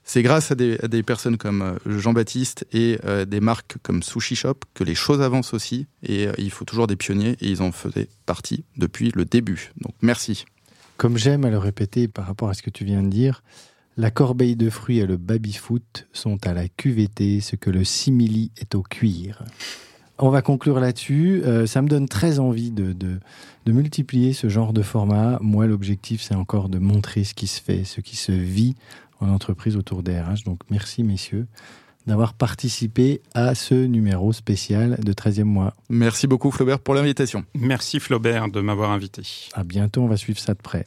c'est 0.04 0.24
grâce 0.24 0.52
à 0.52 0.56
des, 0.56 1.04
personnes 1.04 1.38
comme 1.38 1.62
euh, 1.62 2.00
Jean-Baptiste 2.00 2.66
et 2.74 3.00
euh, 3.06 3.26
des 3.26 3.40
marques 3.40 3.78
comme 3.84 4.04
Sushi 4.04 4.36
Shop 4.36 4.56
que 4.74 4.84
les 4.84 4.96
choses 4.96 5.22
avancent 5.22 5.54
aussi. 5.54 5.88
Et 6.04 6.28
euh, 6.28 6.34
il 6.38 6.52
faut 6.52 6.66
toujours 6.66 6.88
des 6.88 6.96
pionniers 6.96 7.38
et 7.40 7.50
ils 7.50 7.62
en 7.62 7.72
faisaient 7.72 8.08
partie 8.26 8.64
depuis 8.78 9.12
le 9.16 9.26
début. 9.26 9.72
Donc 9.80 9.94
merci. 10.02 10.46
Comme 10.98 11.18
j'aime 11.18 11.46
à 11.46 11.50
le 11.50 11.58
répéter 11.58 12.08
par 12.08 12.26
rapport 12.26 12.50
à 12.50 12.54
ce 12.54 12.62
que 12.62 12.70
tu 12.70 12.84
viens 12.84 13.04
de 13.04 13.10
dire, 13.10 13.44
la 13.98 14.12
corbeille 14.12 14.56
de 14.56 14.70
fruits 14.70 15.00
et 15.00 15.06
le 15.06 15.18
baby-foot 15.18 16.08
sont 16.14 16.46
à 16.48 16.54
la 16.54 16.68
QVT 16.68 17.42
ce 17.42 17.56
que 17.56 17.70
le 17.70 17.84
simili 17.84 18.52
est 18.58 18.76
au 18.76 18.82
cuir. 18.82 19.44
On 20.18 20.30
va 20.30 20.42
conclure 20.42 20.80
là-dessus. 20.80 21.42
Ça 21.66 21.82
me 21.82 21.88
donne 21.88 22.08
très 22.08 22.38
envie 22.38 22.70
de 22.70 23.20
multiplier 23.66 24.34
ce 24.34 24.50
genre 24.50 24.72
de 24.72 24.84
format. 24.84 25.40
Moi, 25.42 25.66
l'objectif, 25.66 26.22
c'est 26.22 26.36
encore 26.36 26.70
de 26.70 26.78
montrer 26.78 27.24
ce 27.24 27.34
qui 27.34 27.48
se 27.48 27.60
fait, 27.60 27.84
ce 27.86 28.02
qui 28.02 28.16
se 28.16 28.32
vit 28.32 28.76
en 29.22 29.30
entreprise 29.30 29.78
autour 29.78 30.04
des 30.04 30.20
RH. 30.20 30.44
Donc, 30.46 30.60
merci, 30.70 31.04
messieurs, 31.04 31.48
d'avoir 32.08 32.34
participé 32.34 33.22
à 33.34 33.56
ce 33.56 33.76
numéro 33.76 34.34
spécial 34.34 35.00
de 35.04 35.14
13e 35.14 35.44
mois. 35.44 35.76
Merci 35.90 36.28
beaucoup 36.28 36.52
Flaubert 36.52 36.80
pour 36.80 36.96
l'invitation. 36.96 37.46
Merci 37.56 38.00
Flaubert 38.00 38.50
de 38.50 38.62
m'avoir 38.62 38.92
invité. 38.92 39.22
À 39.54 39.64
bientôt, 39.64 40.02
on 40.02 40.08
va 40.08 40.18
suivre 40.18 40.40
ça 40.40 40.54
de 40.54 40.62
près. 40.62 40.86